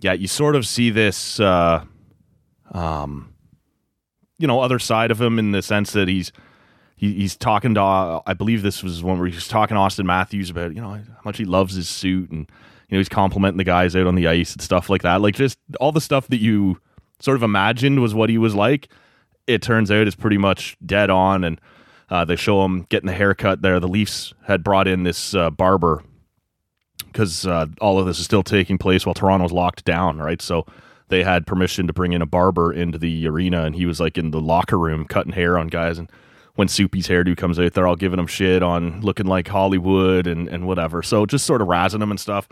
yeah, 0.00 0.12
you 0.12 0.28
sort 0.28 0.56
of 0.56 0.66
see 0.66 0.90
this, 0.90 1.40
uh, 1.40 1.84
um, 2.72 3.34
you 4.38 4.46
know, 4.46 4.60
other 4.60 4.78
side 4.78 5.10
of 5.10 5.20
him 5.20 5.38
in 5.38 5.52
the 5.52 5.62
sense 5.62 5.92
that 5.92 6.08
he's 6.08 6.32
he, 6.96 7.14
he's 7.14 7.36
talking 7.36 7.74
to 7.74 7.80
uh, 7.82 8.20
I 8.26 8.34
believe 8.34 8.62
this 8.62 8.82
was 8.82 9.02
one 9.02 9.18
where 9.18 9.28
he's 9.28 9.48
talking 9.48 9.76
to 9.76 9.80
Auston 9.80 10.04
Matthews 10.06 10.50
about 10.50 10.74
you 10.74 10.80
know 10.80 10.90
how 10.90 11.02
much 11.24 11.38
he 11.38 11.44
loves 11.44 11.74
his 11.74 11.88
suit 11.88 12.30
and 12.30 12.40
you 12.88 12.96
know 12.96 12.98
he's 12.98 13.08
complimenting 13.08 13.58
the 13.58 13.64
guys 13.64 13.94
out 13.96 14.06
on 14.06 14.14
the 14.14 14.26
ice 14.28 14.52
and 14.52 14.62
stuff 14.62 14.88
like 14.90 15.02
that, 15.02 15.20
like 15.20 15.34
just 15.34 15.58
all 15.80 15.92
the 15.92 16.00
stuff 16.00 16.28
that 16.28 16.40
you 16.40 16.80
sort 17.20 17.36
of 17.36 17.42
imagined 17.42 18.00
was 18.00 18.14
what 18.14 18.30
he 18.30 18.38
was 18.38 18.54
like, 18.54 18.88
it 19.46 19.62
turns 19.62 19.90
out 19.90 20.06
is 20.06 20.14
pretty 20.14 20.38
much 20.38 20.76
dead 20.84 21.10
on. 21.10 21.44
And 21.44 21.60
Uh, 22.10 22.24
they 22.24 22.36
show 22.36 22.64
him 22.64 22.86
getting 22.88 23.06
the 23.06 23.12
haircut 23.12 23.60
there. 23.60 23.78
The 23.78 23.88
Leafs 23.88 24.32
had 24.46 24.64
brought 24.64 24.88
in 24.88 25.02
this 25.02 25.34
uh, 25.34 25.50
barber 25.50 26.02
because 27.12 27.46
uh, 27.46 27.66
all 27.80 27.98
of 27.98 28.06
this 28.06 28.18
is 28.18 28.24
still 28.24 28.42
taking 28.42 28.78
place 28.78 29.04
while 29.04 29.14
Toronto's 29.14 29.52
locked 29.52 29.84
down, 29.84 30.18
right? 30.18 30.40
So 30.40 30.66
they 31.08 31.24
had 31.24 31.46
permission 31.46 31.86
to 31.86 31.92
bring 31.92 32.12
in 32.12 32.22
a 32.22 32.26
barber 32.26 32.72
into 32.72 32.98
the 32.98 33.26
arena, 33.26 33.64
and 33.64 33.74
he 33.74 33.86
was 33.86 34.00
like 34.00 34.18
in 34.18 34.30
the 34.30 34.40
locker 34.40 34.78
room 34.78 35.04
cutting 35.06 35.32
hair 35.32 35.58
on 35.58 35.68
guys. 35.68 35.98
And 35.98 36.10
when 36.54 36.68
Soupy's 36.68 37.08
hairdo 37.08 37.36
comes 37.36 37.58
out, 37.58 37.72
they're 37.74 37.86
all 37.86 37.96
giving 37.96 38.18
him 38.18 38.26
shit 38.26 38.62
on 38.62 39.00
looking 39.00 39.26
like 39.26 39.48
Hollywood 39.48 40.26
and, 40.26 40.48
and 40.48 40.66
whatever. 40.66 41.02
So 41.02 41.24
just 41.24 41.46
sort 41.46 41.62
of 41.62 41.68
razzing 41.68 42.02
him 42.02 42.10
and 42.10 42.20
stuff. 42.20 42.48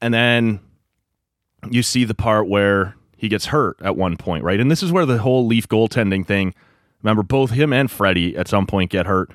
And 0.00 0.12
then 0.12 0.60
you 1.70 1.82
see 1.82 2.04
the 2.04 2.14
part 2.14 2.48
where 2.48 2.96
he 3.16 3.28
gets 3.28 3.46
hurt 3.46 3.76
at 3.80 3.96
one 3.96 4.16
point, 4.16 4.44
right? 4.44 4.60
And 4.60 4.70
this 4.70 4.82
is 4.82 4.92
where 4.92 5.06
the 5.06 5.18
whole 5.18 5.46
Leaf 5.46 5.68
goaltending 5.68 6.26
thing. 6.26 6.54
Remember, 7.02 7.22
both 7.22 7.50
him 7.50 7.72
and 7.72 7.90
Freddie 7.90 8.36
at 8.36 8.48
some 8.48 8.66
point 8.66 8.90
get 8.90 9.06
hurt. 9.06 9.30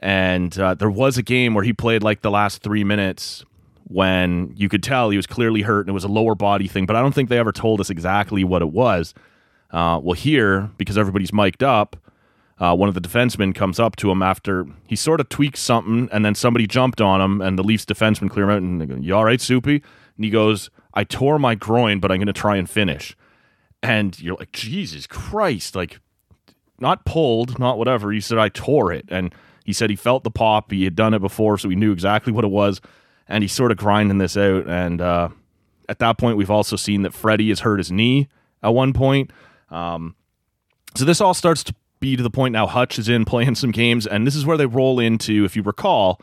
And 0.00 0.56
uh, 0.58 0.74
there 0.74 0.90
was 0.90 1.18
a 1.18 1.22
game 1.22 1.54
where 1.54 1.64
he 1.64 1.72
played 1.72 2.02
like 2.02 2.22
the 2.22 2.30
last 2.30 2.62
three 2.62 2.84
minutes 2.84 3.44
when 3.88 4.52
you 4.56 4.68
could 4.68 4.82
tell 4.82 5.10
he 5.10 5.16
was 5.16 5.26
clearly 5.26 5.62
hurt 5.62 5.80
and 5.80 5.90
it 5.90 5.92
was 5.92 6.04
a 6.04 6.08
lower 6.08 6.34
body 6.34 6.68
thing, 6.68 6.86
but 6.86 6.94
I 6.94 7.00
don't 7.00 7.14
think 7.14 7.28
they 7.28 7.38
ever 7.38 7.52
told 7.52 7.80
us 7.80 7.90
exactly 7.90 8.44
what 8.44 8.62
it 8.62 8.70
was. 8.70 9.14
Uh, 9.70 10.00
well, 10.02 10.14
here, 10.14 10.70
because 10.76 10.96
everybody's 10.96 11.32
mic'd 11.32 11.62
up, 11.62 11.96
uh, 12.58 12.74
one 12.74 12.88
of 12.88 12.94
the 12.94 13.00
defensemen 13.00 13.54
comes 13.54 13.78
up 13.78 13.96
to 13.96 14.10
him 14.10 14.22
after 14.22 14.66
he 14.86 14.96
sort 14.96 15.20
of 15.20 15.28
tweaks 15.28 15.60
something, 15.60 16.08
and 16.12 16.24
then 16.24 16.34
somebody 16.34 16.66
jumped 16.66 17.00
on 17.00 17.20
him, 17.20 17.40
and 17.40 17.58
the 17.58 17.62
Leafs 17.62 17.84
defenseman 17.84 18.28
clear 18.28 18.44
him 18.46 18.50
out, 18.50 18.62
and 18.62 18.80
they 18.80 18.86
go, 18.86 18.96
You 18.96 19.14
all 19.14 19.24
right, 19.24 19.40
Soupy? 19.40 19.82
And 20.16 20.24
he 20.24 20.30
goes, 20.30 20.70
I 20.94 21.04
tore 21.04 21.38
my 21.38 21.54
groin, 21.54 22.00
but 22.00 22.10
I'm 22.10 22.18
going 22.18 22.26
to 22.26 22.32
try 22.32 22.56
and 22.56 22.68
finish. 22.68 23.16
And 23.82 24.18
you're 24.20 24.34
like, 24.34 24.50
Jesus 24.50 25.06
Christ. 25.06 25.76
Like, 25.76 26.00
not 26.80 27.04
pulled, 27.04 27.58
not 27.60 27.78
whatever. 27.78 28.10
He 28.10 28.20
said, 28.20 28.38
I 28.38 28.48
tore 28.48 28.92
it. 28.92 29.04
And 29.08 29.32
he 29.64 29.72
said 29.72 29.90
he 29.90 29.96
felt 29.96 30.24
the 30.24 30.30
pop. 30.30 30.72
He 30.72 30.84
had 30.84 30.96
done 30.96 31.14
it 31.14 31.20
before, 31.20 31.58
so 31.58 31.68
he 31.68 31.76
knew 31.76 31.92
exactly 31.92 32.32
what 32.32 32.44
it 32.44 32.50
was. 32.50 32.80
And 33.28 33.44
he's 33.44 33.52
sort 33.52 33.70
of 33.70 33.76
grinding 33.76 34.18
this 34.18 34.36
out. 34.36 34.66
And 34.66 35.00
uh, 35.00 35.28
at 35.88 35.98
that 35.98 36.18
point, 36.18 36.36
we've 36.36 36.50
also 36.50 36.76
seen 36.76 37.02
that 37.02 37.12
Freddie 37.12 37.50
has 37.50 37.60
hurt 37.60 37.78
his 37.78 37.92
knee 37.92 38.28
at 38.62 38.70
one 38.70 38.92
point. 38.92 39.30
Um, 39.70 40.14
so 40.94 41.04
this 41.04 41.20
all 41.20 41.34
starts 41.34 41.62
to 41.64 41.74
be 42.00 42.16
to 42.16 42.22
the 42.22 42.30
point 42.30 42.52
now 42.52 42.66
Hutch 42.66 42.98
is 42.98 43.08
in 43.08 43.24
playing 43.26 43.54
some 43.54 43.70
games. 43.70 44.06
And 44.06 44.26
this 44.26 44.34
is 44.34 44.46
where 44.46 44.56
they 44.56 44.66
roll 44.66 44.98
into, 44.98 45.44
if 45.44 45.56
you 45.56 45.62
recall, 45.62 46.20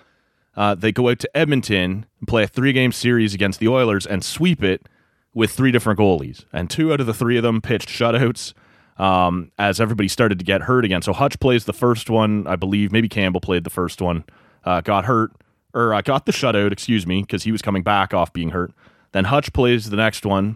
uh, 0.56 0.74
they 0.76 0.92
go 0.92 1.10
out 1.10 1.20
to 1.20 1.38
Edmonton 1.38 2.06
and 2.20 2.28
play 2.28 2.44
a 2.44 2.48
three 2.48 2.74
game 2.74 2.92
series 2.92 3.34
against 3.34 3.60
the 3.60 3.68
Oilers 3.68 4.06
and 4.06 4.24
sweep 4.24 4.64
it 4.64 4.88
with 5.34 5.52
three 5.52 5.72
different 5.72 6.00
goalies. 6.00 6.46
And 6.54 6.70
two 6.70 6.94
out 6.94 7.02
of 7.02 7.08
the 7.08 7.14
three 7.14 7.38
of 7.38 7.44
them 7.44 7.62
pitched 7.62 7.90
shutouts 7.90 8.54
um, 8.98 9.52
as 9.60 9.82
everybody 9.82 10.08
started 10.08 10.40
to 10.40 10.46
get 10.46 10.62
hurt 10.62 10.86
again. 10.86 11.02
So 11.02 11.14
Hutch 11.14 11.40
plays 11.40 11.66
the 11.66 11.74
first 11.74 12.10
one, 12.10 12.48
I 12.48 12.56
believe. 12.56 12.92
Maybe 12.92 13.10
Campbell 13.10 13.42
played 13.42 13.66
the 13.66 13.70
first 13.70 14.02
one, 14.02 14.24
uh, 14.64 14.82
got 14.82 15.06
hurt, 15.06 15.34
or 15.76 15.94
uh, 15.94 16.02
got 16.02 16.26
the 16.26 16.32
shutout, 16.32 16.72
excuse 16.72 17.06
me, 17.06 17.22
because 17.22 17.44
he 17.44 17.52
was 17.52 17.62
coming 17.62 17.84
back 17.84 18.14
off 18.14 18.34
being 18.34 18.50
hurt. 18.50 18.72
Then 19.12 19.26
Hutch 19.26 19.54
plays 19.54 19.90
the 19.90 19.98
next 19.98 20.26
one, 20.26 20.56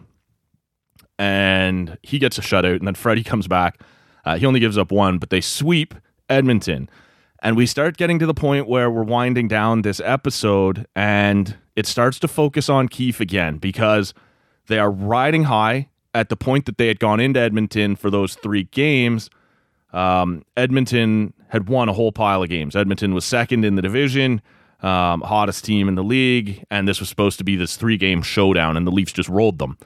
and 1.19 1.97
he 2.01 2.17
gets 2.17 2.37
a 2.37 2.41
shutout. 2.41 2.77
And 2.77 2.87
then 2.87 2.95
Freddie 2.95 3.23
comes 3.23 3.47
back. 3.47 3.81
Uh, 4.25 4.37
he 4.37 4.45
only 4.45 4.59
gives 4.59 4.77
up 4.77 4.91
one, 4.91 5.17
but 5.17 5.29
they 5.29 5.41
sweep 5.41 5.93
Edmonton. 6.29 6.89
And 7.41 7.55
we 7.55 7.65
start 7.65 7.97
getting 7.97 8.19
to 8.19 8.25
the 8.25 8.33
point 8.33 8.67
where 8.67 8.89
we're 8.89 9.03
winding 9.03 9.47
down 9.47 9.81
this 9.81 10.01
episode 10.03 10.85
and 10.95 11.55
it 11.75 11.85
starts 11.85 12.19
to 12.19 12.27
focus 12.27 12.67
on 12.67 12.89
Keefe 12.89 13.21
again 13.21 13.57
because 13.57 14.13
they 14.67 14.77
are 14.77 14.91
riding 14.91 15.45
high 15.45 15.89
at 16.13 16.27
the 16.27 16.35
point 16.35 16.65
that 16.65 16.77
they 16.77 16.87
had 16.87 16.99
gone 16.99 17.21
into 17.21 17.39
Edmonton 17.39 17.95
for 17.95 18.09
those 18.09 18.35
three 18.35 18.63
games. 18.63 19.29
Um, 19.93 20.43
Edmonton 20.57 21.33
had 21.47 21.69
won 21.69 21.87
a 21.87 21.93
whole 21.93 22.11
pile 22.11 22.43
of 22.43 22.49
games. 22.49 22.75
Edmonton 22.75 23.13
was 23.13 23.23
second 23.23 23.63
in 23.63 23.75
the 23.75 23.81
division, 23.81 24.41
um, 24.81 25.21
hottest 25.21 25.65
team 25.65 25.87
in 25.87 25.95
the 25.95 26.03
league, 26.03 26.63
and 26.71 26.87
this 26.87 26.99
was 26.99 27.09
supposed 27.09 27.37
to 27.39 27.43
be 27.43 27.55
this 27.55 27.75
three 27.75 27.97
game 27.97 28.21
showdown, 28.21 28.77
and 28.77 28.87
the 28.87 28.91
Leafs 28.91 29.11
just 29.11 29.29
rolled 29.29 29.59
them. 29.59 29.77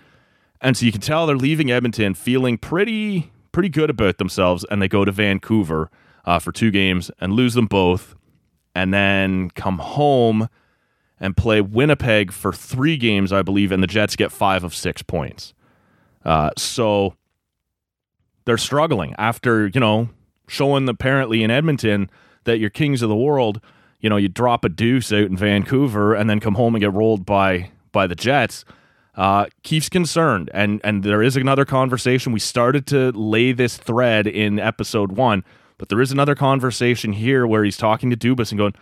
And 0.62 0.78
so 0.78 0.86
you 0.86 0.92
can 0.92 1.02
tell 1.02 1.26
they're 1.26 1.36
leaving 1.36 1.72
Edmonton 1.72 2.14
feeling 2.14 2.58
pretty 2.58 3.32
pretty 3.52 3.70
good 3.70 3.90
about 3.90 4.18
themselves, 4.18 4.66
and 4.70 4.82
they 4.82 4.88
go 4.88 5.06
to 5.06 5.12
Vancouver 5.12 5.90
uh, 6.26 6.40
for 6.40 6.52
two 6.52 6.72
games 6.72 7.12
and 7.20 7.34
lose 7.34 7.54
them 7.54 7.68
both, 7.68 8.16
and 8.76 8.94
then 8.94 9.50
come 9.52 9.78
home 9.78 10.50
and 11.20 11.38
play 11.38 11.62
Winnipeg 11.62 12.32
for 12.32 12.52
three 12.52 12.98
games, 12.98 13.32
I 13.32 13.44
believe, 13.44 13.72
and 13.72 13.82
the 13.82 13.88
Jets 13.88 14.16
get 14.16 14.32
five 14.32 14.64
of 14.64 14.76
six 14.76 15.02
points. 15.02 15.54
Uh, 16.26 16.50
so 16.58 17.16
they're 18.46 18.58
struggling 18.58 19.16
after, 19.18 19.68
you 19.68 19.80
know, 19.80 20.10
showing 20.48 20.90
apparently 20.90 21.44
in 21.44 21.52
Edmonton 21.52 22.10
that 22.44 22.60
you're 22.60 22.70
kings 22.70 23.02
of 23.02 23.10
the 23.10 23.16
world. 23.16 23.62
You 24.04 24.10
know, 24.12 24.18
you 24.18 24.28
drop 24.30 24.64
a 24.64 24.70
deuce 24.70 25.12
out 25.12 25.24
in 25.24 25.36
Vancouver 25.36 26.14
and 26.14 26.30
then 26.30 26.40
come 26.40 26.54
home 26.54 26.76
and 26.76 26.82
get 26.82 26.94
rolled 26.94 27.26
by 27.26 27.72
by 27.92 28.06
the 28.06 28.16
Jets. 28.16 28.66
Uh, 29.16 29.48
Keefe's 29.64 29.90
concerned, 29.90 30.52
and 30.54 30.80
and 30.84 31.04
there 31.04 31.24
is 31.24 31.36
another 31.36 31.66
conversation. 31.66 32.32
We 32.32 32.40
started 32.40 32.86
to 32.88 33.12
lay 33.14 33.52
this 33.52 33.78
thread 33.78 34.28
in 34.28 34.60
episode 34.60 35.14
one 35.14 35.44
but 35.78 35.90
there 35.90 36.02
is 36.02 36.14
another 36.14 36.34
conversation 36.34 37.12
here 37.12 37.46
where 37.46 37.64
he's 37.64 37.76
talking 37.76 38.10
to 38.10 38.16
Dubas 38.16 38.52
and 38.52 38.58
going, 38.58 38.74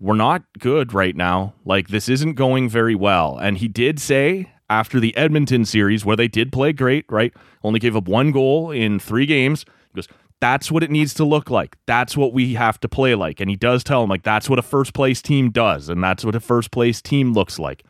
We're 0.00 0.16
not 0.16 0.42
good 0.58 0.92
right 0.92 1.14
now. 1.14 1.54
Like, 1.64 1.86
this 1.86 2.08
isn't 2.08 2.34
going 2.34 2.68
very 2.68 2.96
well. 2.96 3.38
And 3.38 3.58
he 3.58 3.68
did 3.68 4.00
say 4.00 4.50
after 4.68 4.98
the 4.98 5.16
Edmonton 5.16 5.64
series, 5.64 6.04
where 6.04 6.16
they 6.16 6.26
did 6.26 6.52
play 6.52 6.72
great, 6.72 7.04
right? 7.08 7.32
Only 7.62 7.78
gave 7.78 7.94
up 7.94 8.08
one 8.08 8.32
goal 8.32 8.72
in 8.72 8.98
three 8.98 9.26
games. 9.26 9.64
He 9.92 9.94
goes, 9.94 10.08
That's 10.40 10.70
what 10.70 10.82
it 10.82 10.90
needs 10.90 11.14
to 11.14 11.24
look 11.24 11.50
like. 11.50 11.76
That's 11.86 12.16
what 12.16 12.32
we 12.32 12.54
have 12.54 12.78
to 12.80 12.88
play 12.88 13.14
like. 13.14 13.40
And 13.40 13.48
he 13.48 13.56
does 13.56 13.82
tell 13.82 14.02
him, 14.02 14.10
like, 14.10 14.22
that's 14.22 14.50
what 14.50 14.58
a 14.58 14.62
first 14.62 14.92
place 14.92 15.22
team 15.22 15.50
does. 15.50 15.88
And 15.88 16.02
that's 16.02 16.24
what 16.24 16.34
a 16.34 16.40
first 16.40 16.70
place 16.70 17.00
team 17.00 17.32
looks 17.32 17.58
like. 17.58 17.84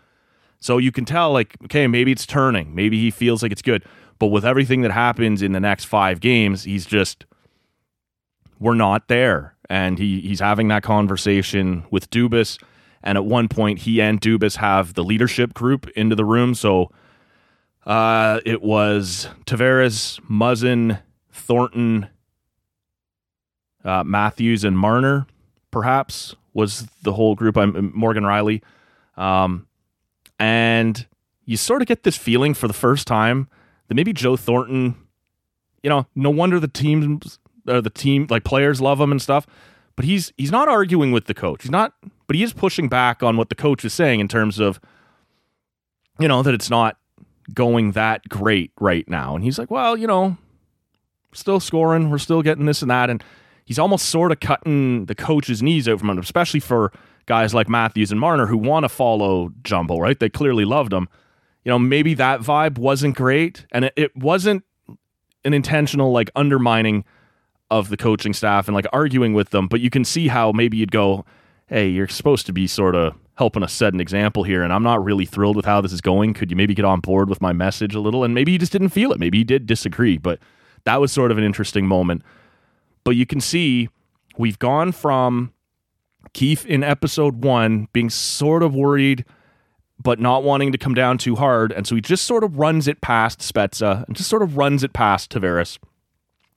So 0.60 0.78
you 0.78 0.92
can 0.92 1.04
tell, 1.04 1.32
like, 1.32 1.56
okay, 1.64 1.86
maybe 1.86 2.12
it's 2.12 2.26
turning. 2.26 2.74
Maybe 2.74 2.98
he 2.98 3.10
feels 3.10 3.42
like 3.42 3.52
it's 3.52 3.62
good. 3.62 3.84
But 4.18 4.28
with 4.28 4.44
everything 4.44 4.82
that 4.82 4.92
happens 4.92 5.42
in 5.42 5.52
the 5.52 5.60
next 5.60 5.84
five 5.84 6.20
games, 6.20 6.64
he's 6.64 6.86
just 6.86 7.26
we're 8.58 8.74
not 8.74 9.08
there. 9.08 9.54
And 9.68 9.98
he 9.98 10.20
he's 10.20 10.40
having 10.40 10.68
that 10.68 10.82
conversation 10.82 11.84
with 11.90 12.10
Dubas. 12.10 12.62
And 13.02 13.18
at 13.18 13.24
one 13.24 13.48
point, 13.48 13.80
he 13.80 14.00
and 14.00 14.20
Dubas 14.20 14.56
have 14.56 14.94
the 14.94 15.04
leadership 15.04 15.54
group 15.54 15.88
into 15.90 16.16
the 16.16 16.24
room. 16.24 16.54
So 16.54 16.90
uh, 17.84 18.40
it 18.44 18.62
was 18.62 19.28
Tavares, 19.44 20.20
Muzzin, 20.22 21.00
Thornton, 21.32 22.08
uh, 23.86 24.04
Matthews, 24.04 24.64
and 24.64 24.76
Marner, 24.76 25.26
perhaps, 25.70 26.34
was 26.52 26.86
the 27.02 27.12
whole 27.12 27.34
group. 27.34 27.56
I'm 27.56 27.92
Morgan 27.94 28.24
Rielly, 28.24 28.60
Um, 29.16 29.66
and 30.38 31.06
you 31.44 31.56
sort 31.56 31.82
of 31.82 31.88
get 31.88 32.02
this 32.02 32.16
feeling 32.16 32.54
for 32.54 32.68
the 32.68 32.74
first 32.74 33.06
time 33.06 33.48
that 33.88 33.94
maybe 33.94 34.12
Joe 34.12 34.36
Thornton, 34.36 34.96
you 35.82 35.90
know, 35.90 36.06
no 36.14 36.30
wonder 36.30 36.60
the 36.60 36.68
team's 36.68 37.38
uh, 37.66 37.80
the 37.80 37.90
team 37.90 38.26
like 38.28 38.44
players 38.44 38.80
love 38.80 39.00
him 39.00 39.10
and 39.10 39.22
stuff. 39.22 39.46
But 39.94 40.04
he's 40.04 40.32
he's 40.36 40.52
not 40.52 40.68
arguing 40.68 41.12
with 41.12 41.24
the 41.24 41.34
coach. 41.34 41.62
He's 41.62 41.70
not, 41.70 41.94
but 42.26 42.36
he 42.36 42.42
is 42.42 42.52
pushing 42.52 42.88
back 42.88 43.22
on 43.22 43.36
what 43.36 43.48
the 43.48 43.54
coach 43.54 43.84
is 43.84 43.94
saying 43.94 44.20
in 44.20 44.28
terms 44.28 44.58
of, 44.58 44.78
you 46.18 46.28
know, 46.28 46.42
that 46.42 46.52
it's 46.52 46.68
not 46.68 46.98
going 47.54 47.92
that 47.92 48.28
great 48.28 48.72
right 48.78 49.08
now. 49.08 49.34
And 49.34 49.42
he's 49.42 49.58
like, 49.58 49.70
well, 49.70 49.96
you 49.96 50.06
know, 50.06 50.36
still 51.32 51.60
scoring, 51.60 52.10
we're 52.10 52.18
still 52.18 52.42
getting 52.42 52.66
this 52.66 52.82
and 52.82 52.90
that, 52.90 53.08
and 53.08 53.24
he's 53.66 53.78
almost 53.78 54.06
sort 54.06 54.32
of 54.32 54.40
cutting 54.40 55.04
the 55.04 55.14
coach's 55.14 55.62
knees 55.62 55.86
out 55.86 55.98
from 55.98 56.08
him, 56.08 56.18
especially 56.18 56.60
for 56.60 56.90
guys 57.26 57.52
like 57.52 57.68
Matthews 57.68 58.10
and 58.10 58.18
Marner 58.18 58.46
who 58.46 58.56
want 58.56 58.84
to 58.84 58.88
follow 58.88 59.52
Jumbo, 59.62 59.98
right? 59.98 60.18
They 60.18 60.30
clearly 60.30 60.64
loved 60.64 60.92
him. 60.92 61.08
You 61.64 61.70
know, 61.70 61.78
maybe 61.78 62.14
that 62.14 62.40
vibe 62.40 62.78
wasn't 62.78 63.16
great, 63.16 63.66
and 63.72 63.86
it, 63.86 63.92
it 63.96 64.16
wasn't 64.16 64.64
an 65.44 65.52
intentional 65.52 66.12
like 66.12 66.30
undermining 66.34 67.04
of 67.70 67.88
the 67.88 67.96
coaching 67.96 68.32
staff 68.32 68.68
and 68.68 68.74
like 68.74 68.86
arguing 68.92 69.34
with 69.34 69.50
them, 69.50 69.66
but 69.66 69.80
you 69.80 69.90
can 69.90 70.04
see 70.04 70.28
how 70.28 70.52
maybe 70.52 70.76
you'd 70.76 70.92
go, 70.92 71.24
hey, 71.66 71.88
you're 71.88 72.06
supposed 72.06 72.46
to 72.46 72.52
be 72.52 72.68
sort 72.68 72.94
of 72.94 73.14
helping 73.36 73.64
us 73.64 73.72
set 73.72 73.92
an 73.92 74.00
example 74.00 74.44
here, 74.44 74.62
and 74.62 74.72
I'm 74.72 74.84
not 74.84 75.04
really 75.04 75.26
thrilled 75.26 75.56
with 75.56 75.64
how 75.64 75.80
this 75.80 75.92
is 75.92 76.00
going. 76.00 76.34
Could 76.34 76.50
you 76.50 76.56
maybe 76.56 76.74
get 76.74 76.84
on 76.84 77.00
board 77.00 77.28
with 77.28 77.40
my 77.40 77.52
message 77.52 77.94
a 77.94 78.00
little? 78.00 78.22
And 78.22 78.32
maybe 78.32 78.52
he 78.52 78.58
just 78.58 78.72
didn't 78.72 78.90
feel 78.90 79.10
it. 79.10 79.18
Maybe 79.18 79.38
he 79.38 79.44
did 79.44 79.66
disagree, 79.66 80.16
but 80.16 80.38
that 80.84 81.00
was 81.00 81.10
sort 81.10 81.32
of 81.32 81.38
an 81.38 81.44
interesting 81.44 81.86
moment. 81.86 82.22
But 83.06 83.14
you 83.14 83.24
can 83.24 83.40
see 83.40 83.88
we've 84.36 84.58
gone 84.58 84.90
from 84.90 85.52
Keefe 86.32 86.66
in 86.66 86.82
episode 86.82 87.44
one 87.44 87.86
being 87.92 88.10
sort 88.10 88.64
of 88.64 88.74
worried, 88.74 89.24
but 90.02 90.18
not 90.18 90.42
wanting 90.42 90.72
to 90.72 90.78
come 90.78 90.92
down 90.92 91.16
too 91.16 91.36
hard. 91.36 91.70
And 91.70 91.86
so 91.86 91.94
he 91.94 92.00
just 92.00 92.24
sort 92.24 92.42
of 92.42 92.58
runs 92.58 92.88
it 92.88 93.00
past 93.00 93.38
Spezza 93.38 94.04
and 94.08 94.16
just 94.16 94.28
sort 94.28 94.42
of 94.42 94.56
runs 94.56 94.82
it 94.82 94.92
past 94.92 95.30
Tavares. 95.30 95.78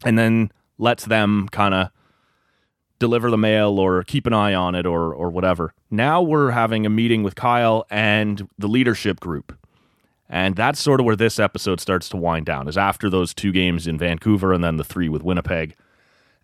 And 0.03 0.17
then 0.17 0.51
lets 0.79 1.05
them 1.05 1.49
kind 1.51 1.75
of 1.75 1.89
deliver 2.97 3.29
the 3.29 3.37
mail 3.37 3.77
or 3.77 4.01
keep 4.01 4.25
an 4.25 4.33
eye 4.33 4.55
on 4.55 4.73
it 4.73 4.87
or 4.87 5.13
or 5.13 5.29
whatever. 5.29 5.75
Now 5.91 6.19
we're 6.19 6.49
having 6.49 6.83
a 6.83 6.89
meeting 6.89 7.21
with 7.21 7.35
Kyle 7.35 7.85
and 7.91 8.49
the 8.57 8.67
leadership 8.67 9.19
group. 9.19 9.55
And 10.27 10.55
that's 10.55 10.79
sort 10.79 10.99
of 10.99 11.05
where 11.05 11.15
this 11.15 11.37
episode 11.37 11.79
starts 11.79 12.09
to 12.09 12.17
wind 12.17 12.47
down 12.47 12.67
is 12.67 12.75
after 12.75 13.07
those 13.07 13.35
two 13.35 13.51
games 13.51 13.85
in 13.85 13.99
Vancouver 13.99 14.51
and 14.51 14.63
then 14.63 14.77
the 14.77 14.83
three 14.83 15.09
with 15.09 15.21
Winnipeg. 15.21 15.75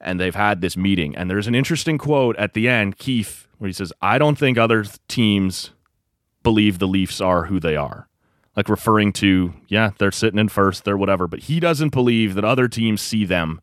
And 0.06 0.20
they've 0.20 0.36
had 0.36 0.62
this 0.62 0.78
meeting. 0.78 1.16
And 1.16 1.30
there's 1.30 1.48
an 1.48 1.56
interesting 1.56 1.98
quote 1.98 2.38
at 2.38 2.54
the 2.54 2.70
end, 2.70 2.98
Keefe, 2.98 3.50
where 3.58 3.68
he 3.68 3.74
says, 3.74 3.92
I 4.02 4.18
don't 4.18 4.38
think 4.38 4.58
other 4.58 4.86
teams 5.08 5.72
believe 6.44 6.78
the 6.78 6.88
Leafs 6.88 7.20
are 7.20 7.46
who 7.46 7.60
they 7.60 7.76
are. 7.76 8.08
Like 8.56 8.70
referring 8.70 9.12
to, 9.14 9.54
yeah, 9.68 9.92
they're 9.98 10.12
sitting 10.12 10.40
in 10.40 10.48
first, 10.48 10.86
they're 10.86 10.96
whatever, 10.96 11.28
but 11.28 11.40
he 11.42 11.60
doesn't 11.60 11.90
believe 11.90 12.36
that 12.36 12.46
other 12.46 12.68
teams 12.68 13.02
see 13.02 13.26
them 13.26 13.60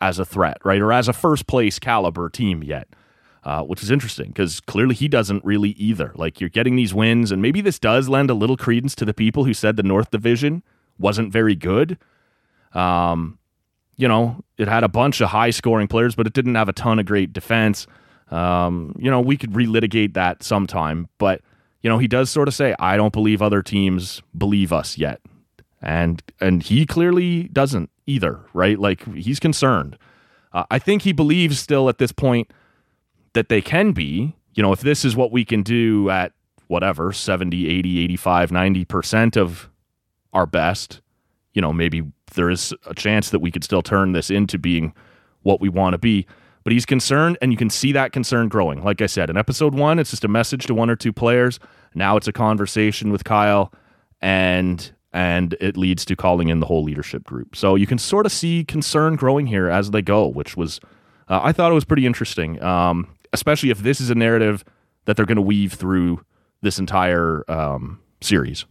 as 0.00 0.18
a 0.18 0.24
threat, 0.24 0.58
right? 0.62 0.80
Or 0.80 0.92
as 0.92 1.08
a 1.08 1.12
first 1.12 1.46
place 1.46 1.78
caliber 1.78 2.28
team 2.28 2.62
yet. 2.62 2.86
Uh, 3.44 3.62
which 3.62 3.82
is 3.82 3.90
interesting 3.90 4.26
because 4.26 4.60
clearly 4.60 4.94
he 4.94 5.08
doesn't 5.08 5.42
really 5.42 5.70
either. 5.70 6.12
Like 6.16 6.38
you're 6.38 6.50
getting 6.50 6.76
these 6.76 6.92
wins, 6.92 7.32
and 7.32 7.40
maybe 7.40 7.62
this 7.62 7.78
does 7.78 8.06
lend 8.08 8.28
a 8.28 8.34
little 8.34 8.58
credence 8.58 8.94
to 8.96 9.06
the 9.06 9.14
people 9.14 9.44
who 9.44 9.54
said 9.54 9.76
the 9.76 9.82
North 9.82 10.10
Division 10.10 10.62
wasn't 10.98 11.32
very 11.32 11.54
good. 11.54 11.96
Um, 12.74 13.37
you 13.98 14.08
know, 14.08 14.42
it 14.56 14.68
had 14.68 14.84
a 14.84 14.88
bunch 14.88 15.20
of 15.20 15.28
high 15.28 15.50
scoring 15.50 15.88
players, 15.88 16.14
but 16.14 16.26
it 16.26 16.32
didn't 16.32 16.54
have 16.54 16.68
a 16.68 16.72
ton 16.72 16.98
of 16.98 17.04
great 17.04 17.32
defense. 17.32 17.86
Um, 18.30 18.94
you 18.98 19.10
know, 19.10 19.20
we 19.20 19.36
could 19.36 19.52
relitigate 19.52 20.14
that 20.14 20.42
sometime, 20.42 21.08
but 21.18 21.42
you 21.82 21.90
know, 21.90 21.98
he 21.98 22.08
does 22.08 22.30
sort 22.30 22.48
of 22.48 22.54
say, 22.54 22.74
"I 22.78 22.96
don't 22.96 23.12
believe 23.12 23.42
other 23.42 23.62
teams 23.62 24.22
believe 24.36 24.72
us 24.72 24.96
yet," 24.96 25.20
and 25.82 26.22
and 26.40 26.62
he 26.62 26.86
clearly 26.86 27.44
doesn't 27.44 27.90
either, 28.06 28.40
right? 28.52 28.78
Like 28.78 29.04
he's 29.14 29.40
concerned. 29.40 29.98
Uh, 30.52 30.64
I 30.70 30.78
think 30.78 31.02
he 31.02 31.12
believes 31.12 31.58
still 31.58 31.88
at 31.88 31.98
this 31.98 32.12
point 32.12 32.52
that 33.32 33.48
they 33.48 33.60
can 33.60 33.92
be. 33.92 34.34
You 34.54 34.62
know, 34.62 34.72
if 34.72 34.80
this 34.80 35.04
is 35.04 35.14
what 35.14 35.30
we 35.30 35.44
can 35.44 35.62
do 35.62 36.10
at 36.10 36.32
whatever 36.68 37.12
70 37.12 37.68
80 37.68 38.04
85 38.04 38.50
90% 38.50 39.36
of 39.36 39.70
our 40.32 40.46
best 40.46 41.00
you 41.58 41.62
know 41.62 41.72
maybe 41.72 42.04
there 42.34 42.50
is 42.50 42.72
a 42.86 42.94
chance 42.94 43.30
that 43.30 43.40
we 43.40 43.50
could 43.50 43.64
still 43.64 43.82
turn 43.82 44.12
this 44.12 44.30
into 44.30 44.60
being 44.60 44.94
what 45.42 45.60
we 45.60 45.68
want 45.68 45.94
to 45.94 45.98
be. 45.98 46.24
But 46.62 46.72
he's 46.72 46.86
concerned, 46.86 47.36
and 47.42 47.50
you 47.50 47.58
can 47.58 47.68
see 47.68 47.90
that 47.92 48.12
concern 48.12 48.48
growing. 48.48 48.84
Like 48.84 49.02
I 49.02 49.06
said, 49.06 49.28
in 49.28 49.36
episode 49.36 49.74
one, 49.74 49.98
it's 49.98 50.10
just 50.10 50.22
a 50.22 50.28
message 50.28 50.66
to 50.66 50.74
one 50.74 50.88
or 50.88 50.94
two 50.94 51.12
players. 51.12 51.58
Now 51.96 52.16
it's 52.16 52.28
a 52.28 52.32
conversation 52.32 53.10
with 53.10 53.24
Kyle, 53.24 53.72
and 54.20 54.88
and 55.12 55.56
it 55.60 55.76
leads 55.76 56.04
to 56.04 56.14
calling 56.14 56.48
in 56.48 56.60
the 56.60 56.66
whole 56.66 56.84
leadership 56.84 57.24
group. 57.24 57.56
So 57.56 57.74
you 57.74 57.88
can 57.88 57.98
sort 57.98 58.24
of 58.24 58.30
see 58.30 58.62
concern 58.62 59.16
growing 59.16 59.48
here 59.48 59.68
as 59.68 59.90
they 59.90 60.02
go, 60.02 60.28
which 60.28 60.56
was 60.56 60.78
uh, 61.26 61.40
I 61.42 61.50
thought 61.50 61.72
it 61.72 61.74
was 61.74 61.84
pretty 61.84 62.06
interesting, 62.06 62.62
um, 62.62 63.08
especially 63.32 63.70
if 63.70 63.80
this 63.80 64.00
is 64.00 64.10
a 64.10 64.14
narrative 64.14 64.64
that 65.06 65.16
they're 65.16 65.26
going 65.26 65.34
to 65.34 65.42
weave 65.42 65.72
through 65.72 66.24
this 66.62 66.78
entire 66.78 67.44
um, 67.48 67.98
series. 68.20 68.64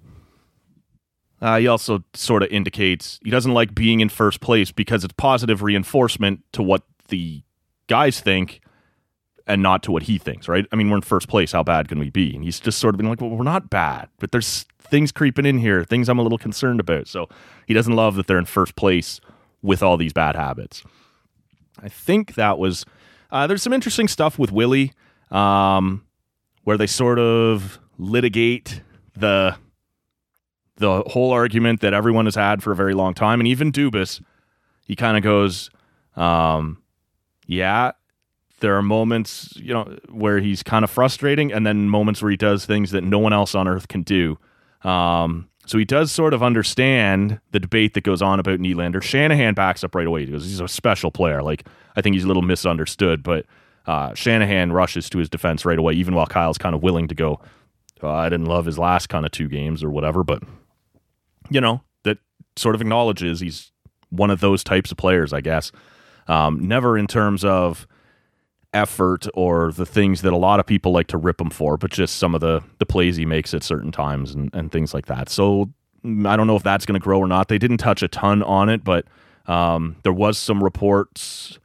Uh, 1.41 1.59
he 1.59 1.67
also 1.67 2.03
sort 2.13 2.43
of 2.43 2.49
indicates 2.49 3.19
he 3.23 3.29
doesn't 3.29 3.53
like 3.53 3.75
being 3.75 3.99
in 3.99 4.09
first 4.09 4.41
place 4.41 4.71
because 4.71 5.03
it's 5.03 5.13
positive 5.17 5.61
reinforcement 5.61 6.43
to 6.51 6.63
what 6.63 6.83
the 7.09 7.43
guys 7.87 8.19
think 8.19 8.61
and 9.45 9.61
not 9.61 9.83
to 9.83 9.91
what 9.91 10.03
he 10.03 10.17
thinks, 10.17 10.47
right? 10.47 10.65
I 10.71 10.75
mean, 10.75 10.89
we're 10.89 10.97
in 10.97 11.01
first 11.03 11.29
place. 11.29 11.51
How 11.53 11.63
bad 11.63 11.87
can 11.87 11.99
we 11.99 12.09
be? 12.09 12.35
And 12.35 12.43
he's 12.43 12.59
just 12.59 12.79
sort 12.79 12.93
of 12.93 12.97
been 12.97 13.07
like, 13.07 13.21
well, 13.21 13.29
we're 13.29 13.43
not 13.43 13.69
bad, 13.69 14.09
but 14.19 14.31
there's 14.31 14.65
things 14.79 15.11
creeping 15.11 15.45
in 15.45 15.59
here, 15.59 15.83
things 15.83 16.09
I'm 16.09 16.19
a 16.19 16.23
little 16.23 16.37
concerned 16.37 16.79
about. 16.79 17.07
So 17.07 17.29
he 17.65 17.73
doesn't 17.73 17.95
love 17.95 18.15
that 18.15 18.27
they're 18.27 18.39
in 18.39 18.45
first 18.45 18.75
place 18.75 19.21
with 19.61 19.81
all 19.81 19.95
these 19.95 20.13
bad 20.13 20.35
habits. 20.35 20.83
I 21.79 21.89
think 21.89 22.35
that 22.35 22.57
was, 22.57 22.85
uh, 23.31 23.47
there's 23.47 23.61
some 23.61 23.73
interesting 23.73 24.07
stuff 24.07 24.37
with 24.39 24.51
Willie 24.51 24.91
um, 25.31 26.05
where 26.63 26.77
they 26.77 26.87
sort 26.87 27.19
of 27.19 27.79
litigate 27.97 28.81
the 29.15 29.55
the 30.77 31.03
whole 31.07 31.31
argument 31.31 31.81
that 31.81 31.93
everyone 31.93 32.25
has 32.25 32.35
had 32.35 32.63
for 32.63 32.71
a 32.71 32.75
very 32.75 32.93
long 32.93 33.13
time, 33.13 33.39
and 33.39 33.47
even 33.47 33.71
Dubas, 33.71 34.21
he 34.85 34.95
kind 34.95 35.17
of 35.17 35.23
goes, 35.23 35.69
um, 36.15 36.81
"Yeah, 37.45 37.91
there 38.59 38.75
are 38.77 38.81
moments, 38.81 39.53
you 39.57 39.73
know, 39.73 39.97
where 40.09 40.39
he's 40.39 40.63
kind 40.63 40.83
of 40.83 40.89
frustrating, 40.89 41.51
and 41.51 41.65
then 41.65 41.89
moments 41.89 42.21
where 42.21 42.31
he 42.31 42.37
does 42.37 42.65
things 42.65 42.91
that 42.91 43.03
no 43.03 43.19
one 43.19 43.33
else 43.33 43.55
on 43.55 43.67
earth 43.67 43.87
can 43.87 44.03
do." 44.03 44.37
Um, 44.83 45.49
so 45.65 45.77
he 45.77 45.85
does 45.85 46.11
sort 46.11 46.33
of 46.33 46.41
understand 46.41 47.41
the 47.51 47.59
debate 47.59 47.93
that 47.95 48.03
goes 48.03 48.21
on 48.21 48.39
about 48.39 48.59
Nylander. 48.59 49.01
Shanahan 49.01 49.53
backs 49.53 49.83
up 49.83 49.95
right 49.95 50.07
away. 50.07 50.25
He 50.25 50.31
goes, 50.31 50.45
"He's 50.45 50.61
a 50.61 50.67
special 50.67 51.11
player. 51.11 51.41
Like 51.41 51.67
I 51.95 52.01
think 52.01 52.13
he's 52.13 52.23
a 52.23 52.27
little 52.27 52.43
misunderstood, 52.43 53.23
but." 53.23 53.45
Uh, 53.87 54.13
Shanahan 54.13 54.73
rushes 54.73 55.09
to 55.11 55.17
his 55.17 55.29
defense 55.29 55.63
right 55.63 55.79
away, 55.79 55.93
even 55.93 56.13
while 56.13 56.25
Kyle's 56.25 56.57
kind 56.57 56.75
of 56.75 56.83
willing 56.83 57.07
to 57.07 57.15
go. 57.15 57.39
Oh, 58.03 58.09
I 58.09 58.27
didn't 58.27 58.47
love 58.47 58.65
his 58.65 58.77
last 58.77 59.07
kind 59.07 59.25
of 59.25 59.31
two 59.31 59.47
games 59.47 59.81
or 59.81 59.89
whatever, 59.89 60.25
but 60.25 60.43
you 61.49 61.61
know, 61.61 61.81
that 62.03 62.17
sort 62.55 62.75
of 62.75 62.81
acknowledges 62.81 63.39
he's 63.39 63.71
one 64.09 64.29
of 64.29 64.39
those 64.39 64.63
types 64.63 64.91
of 64.91 64.97
players, 64.97 65.33
I 65.33 65.41
guess. 65.41 65.71
Um, 66.27 66.67
never 66.67 66.97
in 66.97 67.07
terms 67.07 67.45
of 67.45 67.87
effort 68.73 69.27
or 69.33 69.71
the 69.71 69.85
things 69.85 70.21
that 70.21 70.33
a 70.33 70.37
lot 70.37 70.59
of 70.59 70.65
people 70.65 70.91
like 70.91 71.07
to 71.07 71.17
rip 71.17 71.39
him 71.39 71.49
for, 71.49 71.77
but 71.77 71.91
just 71.91 72.17
some 72.17 72.35
of 72.35 72.41
the 72.41 72.61
the 72.79 72.85
plays 72.85 73.15
he 73.15 73.25
makes 73.25 73.53
at 73.53 73.63
certain 73.63 73.91
times 73.91 74.33
and, 74.33 74.53
and 74.53 74.71
things 74.71 74.93
like 74.93 75.05
that. 75.05 75.29
So 75.29 75.69
I 76.03 76.35
don't 76.35 76.47
know 76.47 76.55
if 76.55 76.63
that's 76.63 76.85
going 76.85 76.99
to 76.99 77.03
grow 77.03 77.19
or 77.19 77.27
not. 77.27 77.47
They 77.47 77.57
didn't 77.57 77.77
touch 77.77 78.03
a 78.03 78.07
ton 78.07 78.43
on 78.43 78.69
it, 78.69 78.83
but 78.83 79.05
um, 79.47 79.95
there 80.03 80.13
was 80.13 80.37
some 80.37 80.63
reports. 80.63 81.59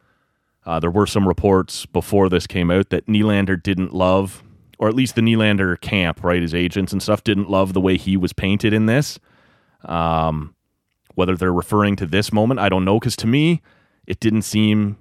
Uh, 0.64 0.78
there 0.78 0.90
were 0.90 1.06
some 1.06 1.26
reports 1.26 1.86
before 1.86 2.28
this 2.28 2.46
came 2.46 2.70
out 2.70 2.90
that 2.90 3.06
Nylander 3.06 3.60
didn't 3.60 3.92
love, 3.92 4.44
or 4.78 4.88
at 4.88 4.94
least 4.94 5.16
the 5.16 5.20
Nylander 5.20 5.80
camp, 5.80 6.22
right? 6.22 6.40
His 6.40 6.54
agents 6.54 6.92
and 6.92 7.02
stuff 7.02 7.24
didn't 7.24 7.50
love 7.50 7.72
the 7.72 7.80
way 7.80 7.96
he 7.96 8.16
was 8.16 8.32
painted 8.32 8.72
in 8.72 8.86
this. 8.86 9.18
Um, 9.84 10.54
whether 11.14 11.36
they're 11.36 11.52
referring 11.52 11.96
to 11.96 12.06
this 12.06 12.32
moment, 12.32 12.60
I 12.60 12.68
don't 12.68 12.84
know. 12.84 12.98
Because 12.98 13.16
to 13.16 13.26
me, 13.26 13.62
it 14.06 14.20
didn't 14.20 14.42
seem 14.42 14.96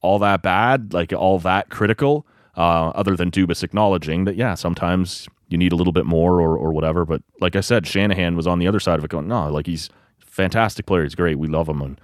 all 0.00 0.18
that 0.18 0.42
bad, 0.42 0.92
like 0.92 1.12
all 1.12 1.38
that 1.40 1.70
critical. 1.70 2.26
Uh, 2.56 2.88
other 2.90 3.16
than 3.16 3.30
Dubas 3.30 3.62
acknowledging 3.62 4.24
that, 4.24 4.34
yeah, 4.36 4.54
sometimes 4.54 5.28
you 5.48 5.58
need 5.58 5.72
a 5.72 5.76
little 5.76 5.92
bit 5.92 6.06
more 6.06 6.40
or 6.40 6.56
or 6.56 6.72
whatever. 6.72 7.04
But 7.04 7.22
like 7.40 7.54
I 7.56 7.60
said, 7.60 7.86
Shanahan 7.86 8.36
was 8.36 8.46
on 8.46 8.58
the 8.58 8.66
other 8.66 8.80
side 8.80 8.98
of 8.98 9.04
it, 9.04 9.10
going, 9.10 9.28
no, 9.28 9.50
like 9.50 9.66
he's 9.66 9.90
fantastic 10.18 10.86
player. 10.86 11.02
He's 11.02 11.14
great. 11.14 11.38
We 11.38 11.48
love 11.48 11.68
him. 11.68 11.82
And 11.82 12.00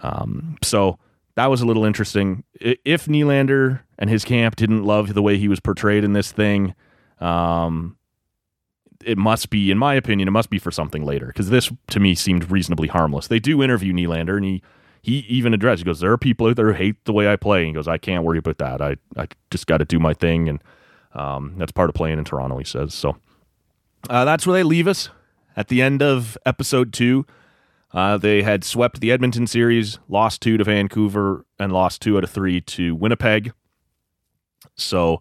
um, 0.00 0.56
so 0.62 0.98
that 1.36 1.46
was 1.46 1.60
a 1.60 1.66
little 1.66 1.84
interesting. 1.84 2.44
If 2.60 3.06
Nylander 3.06 3.80
and 3.98 4.10
his 4.10 4.24
camp 4.24 4.56
didn't 4.56 4.84
love 4.84 5.14
the 5.14 5.22
way 5.22 5.38
he 5.38 5.48
was 5.48 5.60
portrayed 5.60 6.04
in 6.04 6.12
this 6.12 6.32
thing, 6.32 6.74
um, 7.20 7.96
it 9.04 9.18
must 9.18 9.50
be, 9.50 9.70
in 9.70 9.78
my 9.78 9.94
opinion, 9.94 10.28
it 10.28 10.32
must 10.32 10.50
be 10.50 10.58
for 10.58 10.70
something 10.70 11.04
later 11.04 11.26
because 11.26 11.50
this 11.50 11.70
to 11.88 12.00
me 12.00 12.14
seemed 12.14 12.50
reasonably 12.50 12.88
harmless. 12.88 13.28
They 13.28 13.38
do 13.38 13.62
interview 13.62 13.92
Nylander, 13.92 14.36
and 14.36 14.44
he 14.44 14.62
he 15.02 15.18
even 15.28 15.54
addressed. 15.54 15.80
He 15.80 15.84
goes, 15.84 16.00
"There 16.00 16.12
are 16.12 16.18
people 16.18 16.48
out 16.48 16.56
there 16.56 16.68
who 16.68 16.72
hate 16.72 17.04
the 17.04 17.12
way 17.12 17.30
I 17.30 17.36
play." 17.36 17.60
And 17.60 17.68
he 17.68 17.72
goes, 17.72 17.88
"I 17.88 17.98
can't 17.98 18.24
worry 18.24 18.38
about 18.38 18.58
that. 18.58 18.80
I 18.82 18.96
I 19.16 19.28
just 19.50 19.66
got 19.66 19.78
to 19.78 19.84
do 19.84 19.98
my 19.98 20.14
thing, 20.14 20.48
and 20.48 20.62
um, 21.14 21.54
that's 21.58 21.72
part 21.72 21.88
of 21.88 21.94
playing 21.94 22.18
in 22.18 22.24
Toronto." 22.24 22.58
He 22.58 22.64
says. 22.64 22.94
So 22.94 23.16
uh, 24.08 24.24
that's 24.24 24.46
where 24.46 24.54
they 24.54 24.62
leave 24.62 24.88
us 24.88 25.10
at 25.56 25.68
the 25.68 25.82
end 25.82 26.02
of 26.02 26.36
episode 26.44 26.92
two. 26.92 27.26
Uh, 27.92 28.18
they 28.18 28.42
had 28.42 28.64
swept 28.64 29.00
the 29.00 29.10
Edmonton 29.10 29.46
series, 29.46 29.98
lost 30.08 30.42
two 30.42 30.56
to 30.56 30.64
Vancouver, 30.64 31.46
and 31.58 31.72
lost 31.72 32.02
two 32.02 32.16
out 32.16 32.24
of 32.24 32.30
three 32.30 32.60
to 32.60 32.94
Winnipeg. 32.94 33.52
So 34.74 35.20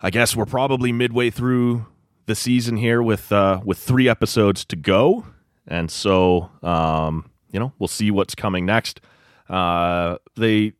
I 0.00 0.10
guess 0.10 0.36
we're 0.36 0.44
probably 0.44 0.92
midway 0.92 1.30
through 1.30 1.86
the 2.32 2.36
season 2.36 2.78
here 2.78 3.02
with 3.02 3.30
uh, 3.30 3.60
with 3.62 3.76
three 3.76 4.08
episodes 4.08 4.64
to 4.64 4.74
go, 4.74 5.26
and 5.68 5.90
so 5.90 6.48
um, 6.62 7.30
you 7.50 7.60
know 7.60 7.74
we'll 7.78 7.88
see 7.88 8.10
what's 8.10 8.34
coming 8.34 8.64
next. 8.64 9.02
Uh, 9.50 10.16
they, 10.34 10.72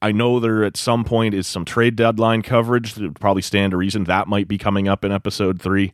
I 0.00 0.12
know 0.12 0.40
there 0.40 0.64
at 0.64 0.74
some 0.78 1.04
point 1.04 1.34
is 1.34 1.46
some 1.46 1.66
trade 1.66 1.96
deadline 1.96 2.40
coverage 2.40 2.94
that 2.94 3.02
would 3.02 3.20
probably 3.20 3.42
stand 3.42 3.72
to 3.72 3.76
reason 3.76 4.04
that 4.04 4.26
might 4.26 4.48
be 4.48 4.56
coming 4.56 4.88
up 4.88 5.04
in 5.04 5.12
episode 5.12 5.60
three, 5.60 5.92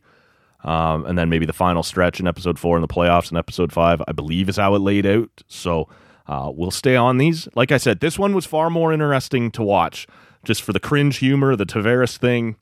um, 0.63 1.05
and 1.05 1.17
then 1.17 1.27
maybe 1.27 1.45
the 1.45 1.51
final 1.51 1.83
stretch 1.83 2.21
in 2.21 2.27
episode 2.27 2.57
four 2.57 2.77
in 2.77 2.81
the 2.81 2.87
playoffs 2.87 3.29
in 3.29 3.35
episode 3.35 3.73
five. 3.73 4.01
I 4.07 4.13
believe 4.13 4.47
is 4.47 4.55
how 4.55 4.73
it 4.73 4.79
laid 4.79 5.05
out. 5.05 5.43
So 5.49 5.89
uh, 6.27 6.49
we'll 6.55 6.71
stay 6.71 6.95
on 6.95 7.17
these. 7.17 7.49
Like 7.55 7.73
I 7.73 7.77
said, 7.77 7.99
this 7.99 8.17
one 8.17 8.33
was 8.33 8.45
far 8.45 8.69
more 8.69 8.93
interesting 8.93 9.51
to 9.51 9.63
watch, 9.63 10.07
just 10.45 10.61
for 10.61 10.71
the 10.71 10.79
cringe 10.79 11.17
humor, 11.17 11.57
the 11.57 11.65
Tavares 11.65 12.15
thing 12.15 12.55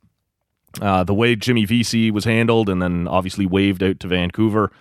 uh, 0.79 1.03
the 1.03 1.13
way 1.13 1.35
Jimmy 1.35 1.65
Vesey 1.65 2.11
was 2.11 2.25
handled, 2.25 2.69
and 2.69 2.81
then 2.81 3.07
obviously 3.07 3.45
waved 3.45 3.83
out 3.83 3.99
to 3.99 4.07
Vancouver. 4.07 4.71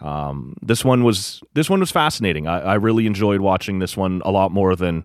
Um, 0.00 0.56
this 0.62 0.84
one 0.84 1.04
was 1.04 1.42
this 1.54 1.70
one 1.70 1.80
was 1.80 1.90
fascinating. 1.90 2.46
I, 2.46 2.60
I, 2.60 2.74
really 2.74 3.06
enjoyed 3.06 3.40
watching 3.40 3.78
this 3.78 3.96
one 3.96 4.20
a 4.24 4.32
lot 4.32 4.50
more 4.50 4.74
than 4.74 5.04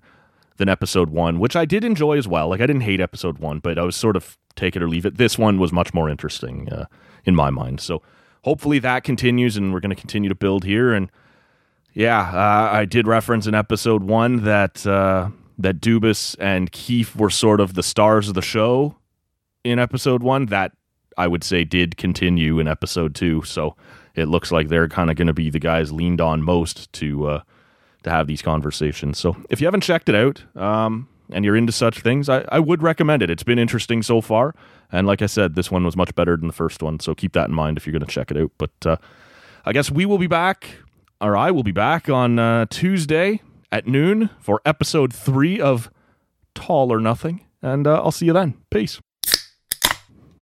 than 0.58 0.69
episode 0.69 1.10
one, 1.10 1.39
which 1.39 1.56
I 1.56 1.65
did 1.65 1.84
enjoy 1.84 2.17
as 2.17 2.28
well. 2.28 2.50
Like 2.50 2.62
I 2.62 2.65
didn't 2.65 2.82
hate 2.82 3.00
episode 3.00 3.38
one, 3.38 3.60
but 3.60 3.78
I 3.78 3.84
was 3.84 3.95
sort 3.95 4.15
of 4.15 4.38
take 4.56 4.76
it 4.76 4.82
or 4.82 4.89
leave 4.89 5.06
it. 5.06 5.17
This 5.17 5.38
one 5.38 5.60
was 5.60 5.71
much 5.71 5.93
more 5.93 6.10
interesting 6.10 6.67
uh, 6.71 6.86
in 7.26 7.36
my 7.36 7.52
mind. 7.52 7.80
So 7.80 8.02
hopefully 8.43 8.80
that 8.80 9.04
continues, 9.04 9.56
and 9.56 9.71
we're 9.71 9.82
going 9.82 9.95
to 9.95 10.02
continue 10.02 10.30
to 10.30 10.36
build 10.36 10.63
here. 10.63 10.93
And 10.93 11.12
yeah, 11.93 12.32
uh, 12.34 12.76
I 12.76 12.86
did 12.86 13.08
reference 13.08 13.45
in 13.45 13.54
episode 13.54 14.04
one 14.04 14.43
that 14.45 14.86
uh, 14.88 15.30
that 15.60 15.80
Dubas 15.80 16.36
and 16.39 16.71
Keefe 16.71 17.15
were 17.15 17.30
sort 17.30 17.60
of 17.60 17.76
the 17.76 17.84
stars 17.84 18.30
of 18.30 18.34
the 18.34 18.41
show 18.41 18.95
in 19.69 19.80
episode 19.80 20.23
one, 20.23 20.47
that 20.47 20.71
I 21.17 21.27
would 21.27 21.43
say 21.43 21.63
did 21.63 21.97
continue 21.97 22.60
in 22.60 22.67
episode 22.67 23.15
two. 23.15 23.43
So 23.43 23.75
it 24.15 24.27
looks 24.27 24.51
like 24.51 24.69
they're 24.69 24.88
kind 24.88 25.10
of 25.10 25.15
going 25.15 25.27
to 25.27 25.34
be 25.34 25.49
the 25.49 25.60
guys 25.60 25.91
leaned 25.91 26.21
on 26.21 26.43
most 26.43 26.91
to 26.93 27.27
uh, 27.27 27.41
to 28.03 28.10
have 28.10 28.27
these 28.27 28.41
conversations. 28.41 29.17
So 29.19 29.36
if 29.49 29.60
you 29.62 29.67
haven't 29.67 29.82
checked 29.82 30.10
it 30.10 30.15
out 30.15 30.43
um, 30.56 31.08
and 31.32 31.43
you're 31.43 31.56
into 31.56 31.71
such 31.71 32.01
things, 32.01 32.30
I, 32.30 32.45
I 32.49 32.60
would 32.60 32.82
recommend 32.82 33.21
it. 33.23 33.30
It's 33.30 33.43
been 33.43 33.60
interesting 33.60 34.03
so 34.03 34.21
far. 34.21 34.56
And 34.91 35.06
like 35.06 35.21
I 35.21 35.25
said, 35.25 35.56
this 35.56 35.69
one 35.69 35.84
was 35.84 35.97
much 35.97 36.15
better 36.15 36.38
than 36.38 36.47
the 36.47 36.53
first 36.53 36.82
one. 36.82 36.99
So 36.99 37.13
keep 37.13 37.34
that 37.34 37.49
in 37.49 37.56
mind 37.56 37.77
if 37.77 37.86
you're 37.86 37.91
going 37.91 38.06
to 38.06 38.12
check 38.12 38.32
it 38.32 38.38
out. 38.38 38.51
But 38.58 38.71
uh, 38.86 38.97
I 39.65 39.73
guess 39.73 39.91
we 39.91 40.06
will 40.06 40.17
be 40.17 40.27
back, 40.27 40.77
or 41.19 41.36
I 41.36 41.51
will 41.51 41.63
be 41.63 41.71
back 41.73 42.10
on 42.10 42.39
uh, 42.39 42.67
Tuesday 42.69 43.41
at 43.71 43.88
noon 43.88 44.30
for 44.39 44.62
episode 44.65 45.13
three 45.13 45.60
of 45.60 45.91
Tall 46.56 46.93
or 46.93 46.99
Nothing. 46.99 47.45
And 47.62 47.86
uh, 47.86 48.01
I'll 48.01 48.12
see 48.12 48.27
you 48.27 48.34
then. 48.34 48.56
Peace. 48.69 49.01